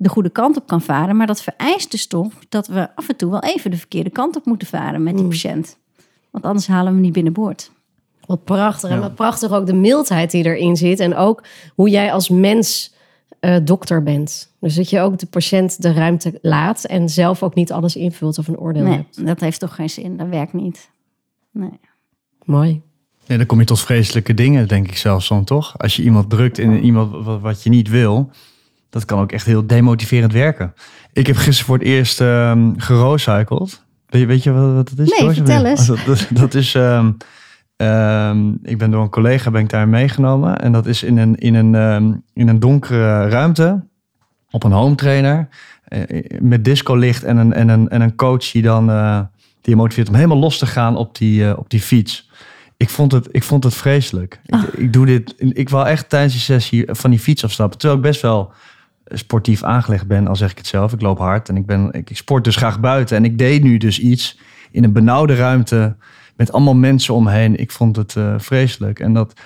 de 0.00 0.08
goede 0.08 0.30
kant 0.30 0.56
op 0.56 0.66
kan 0.66 0.80
varen. 0.82 1.16
Maar 1.16 1.26
dat 1.26 1.42
vereist 1.42 1.90
dus 1.90 2.06
toch 2.06 2.32
dat 2.48 2.66
we 2.66 2.88
af 2.96 3.08
en 3.08 3.16
toe 3.16 3.30
wel 3.30 3.42
even 3.42 3.70
de 3.70 3.76
verkeerde 3.76 4.10
kant 4.10 4.36
op 4.36 4.44
moeten 4.44 4.68
varen 4.68 5.02
met 5.02 5.14
die 5.14 5.22
Mm. 5.24 5.28
patiënt. 5.30 5.76
Want 6.30 6.44
anders 6.44 6.66
halen 6.66 6.86
we 6.86 6.92
hem 6.92 7.00
niet 7.00 7.12
binnenboord. 7.12 7.70
Wat 8.26 8.44
prachtig. 8.44 8.90
En 8.90 9.00
wat 9.00 9.14
prachtig 9.14 9.52
ook 9.52 9.66
de 9.66 9.72
mildheid 9.74 10.30
die 10.30 10.44
erin 10.44 10.76
zit. 10.76 11.00
En 11.00 11.14
ook 11.16 11.42
hoe 11.74 11.88
jij 11.88 12.12
als 12.12 12.28
mens 12.28 12.94
eh, 13.40 13.56
dokter 13.64 14.02
bent. 14.02 14.52
Dus 14.60 14.74
dat 14.74 14.90
je 14.90 15.00
ook 15.00 15.18
de 15.18 15.26
patiënt 15.26 15.82
de 15.82 15.92
ruimte 15.92 16.38
laat. 16.42 16.84
En 16.84 17.08
zelf 17.08 17.42
ook 17.42 17.54
niet 17.54 17.72
alles 17.72 17.96
invult 17.96 18.38
of 18.38 18.48
een 18.48 18.58
oordeel 18.58 18.82
Nee, 18.82 18.96
hebt. 18.96 19.26
dat 19.26 19.40
heeft 19.40 19.60
toch 19.60 19.74
geen 19.74 19.90
zin. 19.90 20.16
Dat 20.16 20.28
werkt 20.28 20.52
niet. 20.52 20.90
Nee. 21.52 21.80
Mooi. 22.44 22.80
Nee, 23.26 23.38
dan 23.38 23.46
kom 23.46 23.58
je 23.58 23.64
tot 23.64 23.80
vreselijke 23.80 24.34
dingen, 24.34 24.68
denk 24.68 24.88
ik 24.88 24.96
zelfs 24.96 25.28
dan 25.28 25.44
toch? 25.44 25.78
Als 25.78 25.96
je 25.96 26.02
iemand 26.02 26.30
drukt 26.30 26.58
in 26.58 26.80
iemand 26.84 27.24
wat 27.40 27.62
je 27.62 27.70
niet 27.70 27.88
wil, 27.88 28.30
dat 28.90 29.04
kan 29.04 29.20
ook 29.20 29.32
echt 29.32 29.46
heel 29.46 29.66
demotiverend 29.66 30.32
werken. 30.32 30.74
Ik 31.12 31.26
heb 31.26 31.36
gisteren 31.36 31.64
voor 31.66 31.78
het 31.78 31.86
eerst 31.86 32.16
gerocycled. 32.76 33.82
Weet, 34.06 34.20
je- 34.20 34.26
weet 34.26 34.42
je 34.42 34.52
wat, 34.52 34.72
wat 34.74 34.88
dat 34.96 34.98
is? 35.06 35.18
Nee, 35.20 35.30
vertel 35.30 35.64
eens. 35.64 35.86
Dat, 35.86 35.98
dat, 36.06 36.26
dat 36.30 36.54
is, 36.54 36.74
ehm, 36.74 37.10
ehm, 37.76 38.48
ik 38.62 38.78
ben 38.78 38.90
door 38.90 39.02
een 39.02 39.08
collega 39.10 39.50
ben 39.50 39.60
ik 39.62 39.68
daar 39.68 39.88
meegenomen. 39.88 40.58
En 40.58 40.72
dat 40.72 40.86
is 40.86 41.02
in 41.02 41.16
een, 41.18 41.36
in 41.36 41.54
een, 41.54 42.22
in 42.34 42.48
een 42.48 42.58
donkere 42.60 43.28
ruimte 43.28 43.84
op 44.50 44.64
een 44.64 44.72
home 44.72 44.94
trainer. 44.94 45.48
eh, 45.84 46.24
met 46.40 46.64
discolicht 46.64 47.24
en 47.24 47.36
een, 47.36 47.52
en, 47.52 47.68
een, 47.68 47.88
en 47.88 48.00
een 48.00 48.14
coach 48.16 48.50
die 48.50 48.62
dan 48.62 48.90
eh, 48.90 49.20
die 49.60 49.74
je 49.74 49.76
motiveert 49.76 50.08
om 50.08 50.14
helemaal 50.14 50.38
los 50.38 50.58
te 50.58 50.66
gaan 50.66 50.96
op 50.96 51.16
die, 51.18 51.48
eh, 51.48 51.58
op 51.58 51.70
die 51.70 51.80
fiets. 51.80 52.30
Ik 52.76 52.88
vond 52.88 53.12
het, 53.12 53.28
ik 53.30 53.42
vond 53.42 53.64
het 53.64 53.74
vreselijk. 53.74 54.40
Ik, 54.46 54.60
ik 54.76 54.92
doe 54.92 55.06
dit. 55.06 55.34
Ik 55.38 55.68
wil 55.68 55.86
echt 55.86 56.08
tijdens 56.08 56.32
die 56.32 56.42
sessie 56.42 56.84
van 56.90 57.10
die 57.10 57.18
fiets 57.18 57.44
afstappen. 57.44 57.78
Terwijl 57.78 58.00
ik 58.00 58.06
best 58.06 58.22
wel 58.22 58.52
sportief 59.10 59.62
aangelegd 59.62 60.06
ben, 60.06 60.26
al 60.26 60.36
zeg 60.36 60.50
ik 60.50 60.58
het 60.58 60.66
zelf. 60.66 60.92
Ik 60.92 61.00
loop 61.00 61.18
hard 61.18 61.48
en 61.48 61.56
ik, 61.56 61.66
ben, 61.66 61.92
ik, 61.92 62.10
ik 62.10 62.16
sport 62.16 62.44
dus 62.44 62.56
graag 62.56 62.80
buiten. 62.80 63.16
En 63.16 63.24
ik 63.24 63.38
deed 63.38 63.62
nu 63.62 63.76
dus 63.76 64.00
iets 64.00 64.38
in 64.70 64.84
een 64.84 64.92
benauwde 64.92 65.34
ruimte 65.34 65.96
met 66.36 66.52
allemaal 66.52 66.74
mensen 66.74 67.14
omheen. 67.14 67.56
Ik 67.56 67.70
vond 67.70 67.96
het 67.96 68.16
eh, 68.16 68.34
vreselijk. 68.38 69.00
En 69.00 69.12
dat, 69.12 69.40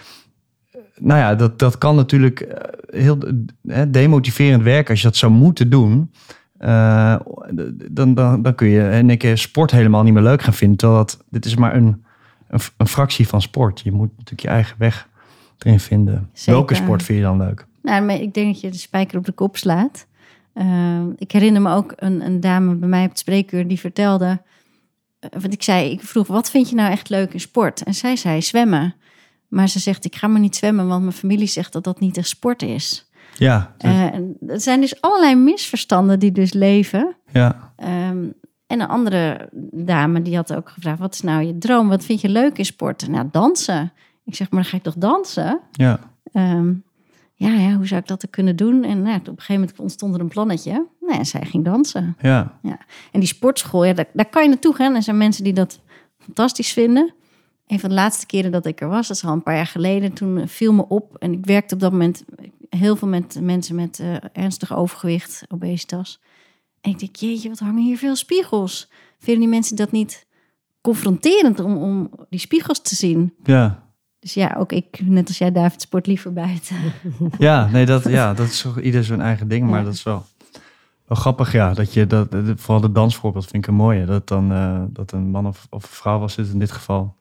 nou 0.99 1.21
ja, 1.21 1.35
dat, 1.35 1.59
dat 1.59 1.79
kan 1.79 1.97
natuurlijk 1.97 2.41
eh, 2.41 3.01
heel 3.01 3.19
eh, 3.65 3.83
demotiverend 3.89 4.63
werken 4.63 4.91
als 4.91 5.01
je 5.01 5.07
dat 5.07 5.17
zou 5.17 5.33
moeten 5.33 5.71
doen. 5.71 6.11
Dan, 7.91 8.15
dan, 8.15 8.43
dan 8.43 8.55
kun 8.55 8.69
je 8.69 8.91
in 8.91 9.11
een 9.11 9.19
keer 9.19 9.39
sport 9.39 9.71
helemaal 9.71 10.03
niet 10.03 10.15
meer 10.15 10.23
leuk 10.23 10.43
gaan 10.43 10.55
vinden. 10.55 10.77
Terwijl 10.77 11.01
dat, 11.01 11.25
dit 11.31 11.45
is 11.45 11.57
maar 11.57 11.75
een, 11.75 12.05
een, 12.49 12.61
een 12.77 12.87
fractie 12.87 13.29
van 13.29 13.43
sport. 13.43 13.81
Je 13.81 13.93
moet 13.93 14.11
natuurlijk 14.11 14.41
je 14.41 14.49
eigen 14.49 14.77
weg 14.79 15.09
erin 15.59 15.81
vinden. 15.81 16.29
Zeker. 16.33 16.53
Welke 16.53 16.75
sport 16.75 17.03
vind 17.03 17.19
je 17.19 17.25
dan 17.25 17.39
leuk? 17.39 17.67
Nou, 17.83 18.13
ik 18.13 18.35
denk 18.35 18.53
dat 18.53 18.61
je 18.61 18.71
de 18.71 18.77
spijker 18.77 19.19
op 19.19 19.25
de 19.25 19.33
kop 19.33 19.57
slaat. 19.57 20.07
Uh, 20.55 21.03
ik 21.17 21.33
herinner 21.33 21.63
me 21.63 21.75
ook 21.75 21.93
een, 21.97 22.25
een, 22.25 22.41
dame 22.41 22.75
bij 22.75 22.89
mij 22.89 23.03
op 23.03 23.09
het 23.09 23.19
spreekuur 23.19 23.69
die 23.69 23.79
vertelde... 23.79 24.43
Uh, 25.21 25.31
want 25.41 25.53
ik 25.53 25.63
zei, 25.63 25.91
ik 25.91 26.01
vroeg, 26.01 26.27
wat 26.27 26.51
vind 26.51 26.69
je 26.69 26.75
nou 26.75 26.91
echt 26.91 27.09
leuk 27.09 27.33
in 27.33 27.41
sport? 27.41 27.83
En 27.83 27.95
zij 27.95 28.17
zei, 28.17 28.43
zwemmen. 28.43 28.95
Maar 29.49 29.69
ze 29.69 29.79
zegt, 29.79 30.05
ik 30.05 30.17
ga 30.17 30.27
maar 30.27 30.41
niet 30.41 30.57
zwemmen, 30.57 30.89
want 30.89 31.03
mijn 31.03 31.15
familie 31.15 31.47
zegt 31.47 31.73
dat 31.73 31.85
dat 31.85 32.01
niet 32.01 32.17
echt 32.17 32.29
sport 32.29 32.63
is. 32.63 33.11
Ja. 33.39 33.75
Dus... 33.79 33.91
Uh, 33.91 34.15
er 34.47 34.61
zijn 34.61 34.81
dus 34.81 35.01
allerlei 35.01 35.35
misverstanden 35.35 36.19
die 36.19 36.33
dus 36.33 36.53
leven. 36.53 37.17
Ja. 37.33 37.73
Um, 38.09 38.35
en 38.67 38.81
een 38.81 38.89
andere 38.89 39.49
dame 39.73 40.23
die 40.23 40.37
had 40.37 40.55
ook 40.55 40.69
gevraagd, 40.69 40.99
wat 40.99 41.15
is 41.15 41.21
nou 41.21 41.43
je 41.43 41.59
droom? 41.59 41.89
Wat 41.89 42.05
vind 42.05 42.21
je 42.21 42.29
leuk 42.29 42.59
in 42.59 42.65
sport? 42.65 43.09
Nou, 43.09 43.29
dansen. 43.31 43.93
Ik 44.25 44.35
zeg, 44.35 44.51
maar 44.51 44.63
dan 44.63 44.71
ga 44.71 44.77
ik 44.77 44.83
toch 44.83 44.95
dansen? 44.97 45.61
Ja. 45.73 46.01
Um, 46.33 46.85
ja, 47.35 47.51
ja, 47.53 47.77
hoe 47.77 47.87
zou 47.87 48.01
ik 48.01 48.07
dat 48.07 48.31
kunnen 48.31 48.57
doen? 48.57 48.85
En 48.85 49.03
nou, 49.03 49.19
op 49.19 49.27
een 49.27 49.35
gegeven 49.37 49.61
moment 49.61 49.79
ontstond 49.79 50.15
er 50.15 50.21
een 50.21 50.29
plannetje. 50.29 50.87
Nou, 51.01 51.19
en 51.19 51.27
zij 51.27 51.45
ging 51.45 51.65
dansen. 51.65 52.17
Ja, 52.21 52.59
En 53.13 53.21
die 53.21 53.29
sportschool, 53.29 53.85
ja, 53.85 53.93
daar, 53.93 54.09
daar 54.13 54.29
kan 54.29 54.43
je 54.43 54.49
naartoe 54.49 54.75
gaan. 54.75 54.95
Er 54.95 55.03
zijn 55.03 55.17
mensen 55.17 55.45
die 55.45 55.53
dat 55.53 55.81
fantastisch 56.19 56.73
vinden. 56.73 57.15
Een 57.67 57.81
van 57.81 57.89
de 57.89 57.95
laatste 57.95 58.27
keren 58.27 58.53
dat 58.53 58.67
ik 58.67 58.81
er 58.81 58.89
was, 58.89 59.09
dat 59.09 59.17
is 59.17 59.25
al 59.25 59.33
een 59.33 59.43
paar 59.43 59.55
jaar 59.55 59.67
geleden, 59.67 60.13
toen 60.13 60.49
viel 60.49 60.73
me 60.73 60.89
op. 60.89 61.17
En 61.19 61.33
ik 61.33 61.47
werkte 61.47 61.75
op 61.75 61.81
dat 61.81 61.93
moment 61.93 62.25
heel 62.69 62.97
veel 62.97 63.09
met 63.09 63.39
mensen 63.41 63.75
met 63.75 63.99
eh, 63.99 64.15
ernstig 64.33 64.77
overgewicht, 64.77 65.45
obesitas. 65.49 66.21
En 66.81 66.91
ik 66.91 66.99
denk, 66.99 67.17
jeetje, 67.17 67.49
wat 67.49 67.59
hangen 67.59 67.83
hier 67.83 67.99
veel 67.99 68.17
spiegels. 68.17 68.91
Vinden 69.19 69.43
die 69.43 69.53
mensen 69.53 69.77
dat 69.77 69.93
niet 69.93 70.27
confronterend 70.81 71.61
om, 71.61 71.77
om 71.77 72.11
die 72.29 72.41
spiegels 72.41 72.83
te 72.83 72.95
zien? 72.95 73.35
ja. 73.45 73.82
Dus 74.23 74.35
ja, 74.35 74.55
ook 74.59 74.73
ik, 74.73 75.01
net 75.05 75.29
als 75.29 75.39
jij, 75.39 75.53
David, 75.53 75.81
sport 75.83 76.07
liever 76.07 76.33
buiten. 76.33 76.77
Ja, 77.39 77.67
nee, 77.67 77.87
dat, 77.87 78.09
ja, 78.09 78.35
dat 78.35 78.47
is 78.47 78.61
toch 78.61 78.81
ieder 78.81 79.05
zijn 79.05 79.21
eigen 79.21 79.49
ding. 79.49 79.69
Maar 79.71 79.79
Ja. 79.79 79.85
dat 79.85 79.95
is 79.95 80.03
wel, 80.03 80.25
wel 81.07 81.19
grappig, 81.19 81.53
ja. 81.53 81.75
Dat 81.75 81.93
je 81.93 82.07
dat, 82.07 82.29
vooral 82.57 82.81
de 82.81 82.93
dansvoorbeeld 82.93 83.45
vind 83.47 83.63
ik 83.65 83.67
een 83.71 83.77
mooie. 83.77 84.05
Dat 84.05 84.29
dan 84.29 84.53
eh, 84.53 84.83
dat 84.89 85.13
een 85.13 85.31
man 85.31 85.47
of, 85.47 85.67
of 85.71 85.83
een 85.83 85.89
vrouw 85.89 86.19
was 86.19 86.37
het 86.37 86.49
in 86.53 86.59
dit 86.59 86.73
geval. 86.73 87.17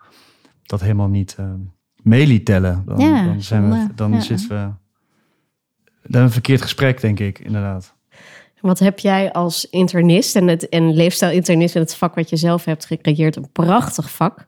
Dat 0.64 0.82
helemaal 0.82 1.08
niet 1.08 1.36
eh 1.38 1.46
mee 2.04 2.28
liet 2.28 2.46
tellen. 2.46 2.84
Dan, 2.86 3.00
Ja, 3.00 3.26
dan, 3.26 3.42
zijn 3.42 3.70
we, 3.72 3.88
dan 3.96 4.12
Ja. 4.12 4.20
zitten 4.20 4.48
we... 4.50 4.70
Dan 6.12 6.22
een 6.22 6.32
verkeerd 6.32 6.62
gesprek, 6.62 7.02
denk 7.02 7.20
ik, 7.20 7.40
inderdaad. 7.40 7.94
Wat 8.62 8.80
heb 8.80 9.00
jij 9.00 9.32
als 9.32 9.70
internist 9.70 10.36
en, 10.36 10.48
het, 10.48 10.70
en 10.70 10.94
leefstijl-internist 10.94 11.76
en 11.76 11.82
het 11.82 11.96
vak 11.96 12.16
wat 12.16 12.30
je 12.30 12.36
zelf 12.36 12.66
hebt 12.66 12.86
gecreëerd, 12.86 13.36
een 13.36 13.52
prachtig 13.52 14.12
vak. 14.12 14.46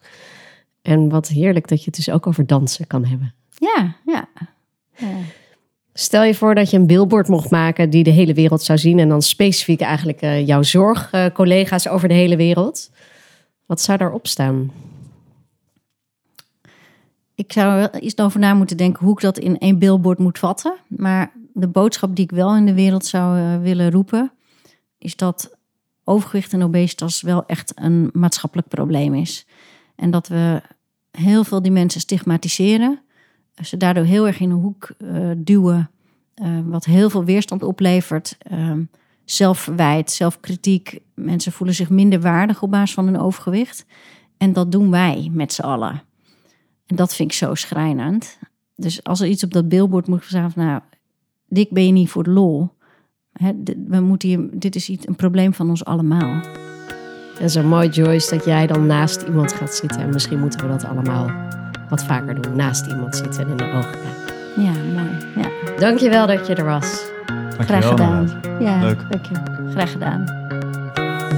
En 0.84 1.10
wat 1.10 1.28
heerlijk 1.28 1.68
dat 1.68 1.80
je 1.80 1.86
het 1.86 1.96
dus 1.96 2.10
ook 2.10 2.28
over 2.28 2.48
dansen 2.48 2.88
kan 2.88 3.06
hebben. 3.06 3.34
Ja, 3.58 3.96
ja. 4.06 4.30
ja. 4.98 5.08
Stel 5.94 6.24
je 6.24 6.36
voor 6.36 6.56
dat 6.56 6.70
je 6.70 6.78
een 6.78 6.88
billboard 6.88 7.28
mocht 7.28 7.50
maken 7.50 7.90
die 7.90 8.04
de 8.04 8.10
hele 8.10 8.34
wereld 8.34 8.62
zou 8.62 8.80
zien. 8.80 9.00
En 9.00 9.10
dan 9.10 9.22
specifiek 9.22 9.82
eigenlijk 9.82 10.22
eh, 10.22 10.48
jouw 10.48 10.62
zorgcollega's 10.62 11.88
over 11.88 12.08
de 12.08 12.14
hele 12.14 12.36
wereld. 12.36 12.92
Wat 13.66 13.82
zou 13.82 13.98
daarop 13.98 14.28
staan? 14.28 14.72
Ik 17.36 17.54
zou 17.54 17.72
er 17.72 17.78
wel 17.78 18.02
eens 18.02 18.18
over 18.18 18.40
na 18.40 18.54
moeten 18.54 18.78
denken 18.78 19.06
hoe 19.06 19.14
ik 19.14 19.22
dat 19.22 19.38
in 19.40 19.58
één 19.58 19.80
billboard 19.80 20.20
moet 20.20 20.40
vatten. 20.40 20.76
Maar 20.88 21.32
de 21.54 21.68
boodschap 21.68 22.16
die 22.16 22.26
ik 22.26 22.32
wel 22.32 22.56
in 22.56 22.66
de 22.66 22.74
wereld 22.74 23.06
zou 23.06 23.38
eh, 23.38 23.62
willen 23.62 23.92
roepen, 23.92 24.32
is 24.98 25.16
dat 25.16 25.58
overgewicht 26.04 26.54
en 26.54 26.64
obesitas 26.64 27.22
wel 27.22 27.46
echt 27.46 27.72
een 27.76 28.10
maatschappelijk 28.14 28.68
probleem 28.68 29.14
is. 29.14 29.46
En 29.96 30.12
dat 30.12 30.28
we 30.28 30.62
heel 31.18 31.44
veel 31.44 31.62
die 31.62 31.72
mensen 31.72 32.02
stigmatiseren. 32.02 33.02
Ze 33.64 33.78
daardoor 33.78 34.04
heel 34.04 34.28
erg 34.28 34.40
in 34.40 34.50
een 34.50 34.60
hoek 34.60 34.94
eh, 34.98 35.30
duwen, 35.38 35.90
eh, 36.34 36.60
wat 36.66 36.86
heel 36.86 37.10
veel 37.10 37.24
weerstand 37.24 37.64
oplevert. 37.64 38.38
Ehm, 38.40 38.84
zelfverwijt, 39.26 40.12
zelfkritiek. 40.12 41.00
Mensen 41.14 41.52
voelen 41.52 41.76
zich 41.76 41.90
minder 41.90 42.22
waardig 42.22 42.62
op 42.62 42.72
basis 42.72 42.94
van 42.94 43.06
hun 43.06 43.20
overgewicht. 43.20 43.86
En 44.38 44.54
dat 44.54 44.72
doen 44.72 44.92
wij 44.92 45.30
met 45.32 45.54
z'n 45.54 45.62
allen. 45.62 46.04
En 46.86 46.96
dat 46.96 47.16
vind 47.16 47.32
ik 47.32 47.38
zo 47.38 47.56
schrijnend. 47.56 48.38
Dus 48.76 49.04
als 49.04 49.20
er 49.20 49.28
iets 49.28 49.44
op 49.44 49.54
dat 49.54 49.70
billboard 49.70 50.08
moet 50.08 50.24
staan 50.24 50.52
van... 50.52 50.66
nou, 50.66 50.82
dik 51.48 51.70
ben 51.70 51.86
je 51.86 51.92
niet 51.92 52.10
voor 52.10 52.24
de 52.24 52.32
lol. 52.32 52.70
We 53.88 54.00
moeten 54.00 54.60
dit 54.60 54.76
is 54.76 54.90
iets, 54.90 55.08
een 55.08 55.16
probleem 55.16 55.54
van 55.54 55.70
ons 55.70 55.86
allemaal. 55.86 56.42
En 57.40 57.50
zo 57.50 57.64
mooi, 57.64 57.90
Joyce, 57.90 58.36
dat 58.36 58.46
jij 58.46 58.68
dan 58.68 58.86
naast 58.86 59.22
iemand 59.22 59.54
gaat 59.54 59.76
zitten. 59.76 60.02
En 60.02 60.10
misschien 60.10 60.40
moeten 60.40 60.60
we 60.62 60.68
dat 60.68 60.86
allemaal 60.86 61.32
wat 61.90 62.04
vaker 62.04 62.42
doen. 62.42 62.56
Naast 62.56 62.86
iemand 62.86 63.16
zitten 63.16 63.42
en 63.44 63.50
in 63.50 63.58
de 63.58 63.64
ogen 63.64 63.92
kijken. 63.92 64.64
Ja, 64.64 64.72
mooi. 64.94 65.18
Ja, 65.36 65.78
Dankjewel 65.80 66.28
dat 66.28 66.48
je 66.48 66.56
er 66.56 66.66
was. 66.66 67.02
Dankjewel, 67.26 67.66
graag 67.66 67.88
gedaan. 67.88 68.20
inderdaad. 68.20 68.62
Ja, 68.62 68.80
Leuk. 68.80 69.00
Dank 69.10 69.26
je. 69.26 69.36
Graag 69.72 69.92
gedaan. 69.92 70.26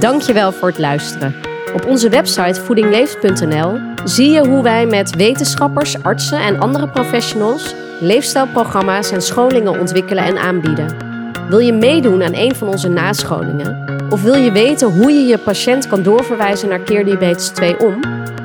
Dankjewel 0.00 0.52
voor 0.52 0.68
het 0.68 0.78
luisteren. 0.78 1.34
Op 1.74 1.86
onze 1.86 2.08
website 2.08 2.60
voedingleeft.nl 2.60 3.78
zie 4.04 4.30
je 4.30 4.48
hoe 4.48 4.62
wij 4.62 4.86
met 4.86 5.16
wetenschappers, 5.16 6.02
artsen 6.02 6.38
en 6.38 6.60
andere 6.60 6.88
professionals 6.88 7.74
leefstijlprogramma's 8.00 9.10
en 9.10 9.22
scholingen 9.22 9.80
ontwikkelen 9.80 10.24
en 10.24 10.38
aanbieden. 10.38 11.05
Wil 11.48 11.58
je 11.58 11.72
meedoen 11.72 12.22
aan 12.22 12.34
een 12.34 12.54
van 12.54 12.68
onze 12.68 12.88
nascholingen? 12.88 13.84
Of 14.10 14.22
wil 14.22 14.34
je 14.34 14.52
weten 14.52 14.92
hoe 14.92 15.12
je 15.12 15.26
je 15.26 15.38
patiënt 15.38 15.86
kan 15.86 16.02
doorverwijzen 16.02 16.68
naar 16.68 16.80
Keerdiabetes 16.80 17.48
2 17.48 17.78
om? 17.78 18.00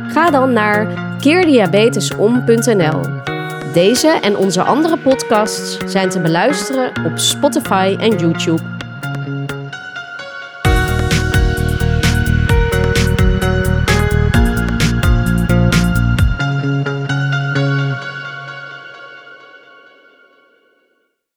Ga 0.08 0.30
dan 0.30 0.54
naar 0.54 0.88
keerdiabetesom.nl. 1.20 3.02
Deze 3.74 4.08
en 4.08 4.38
onze 4.38 4.64
andere 4.64 4.98
podcasts 4.98 5.78
zijn 5.86 6.10
te 6.10 6.20
beluisteren 6.20 6.92
op 7.06 7.18
Spotify 7.18 7.96
en 8.00 8.18
YouTube. 8.18 8.81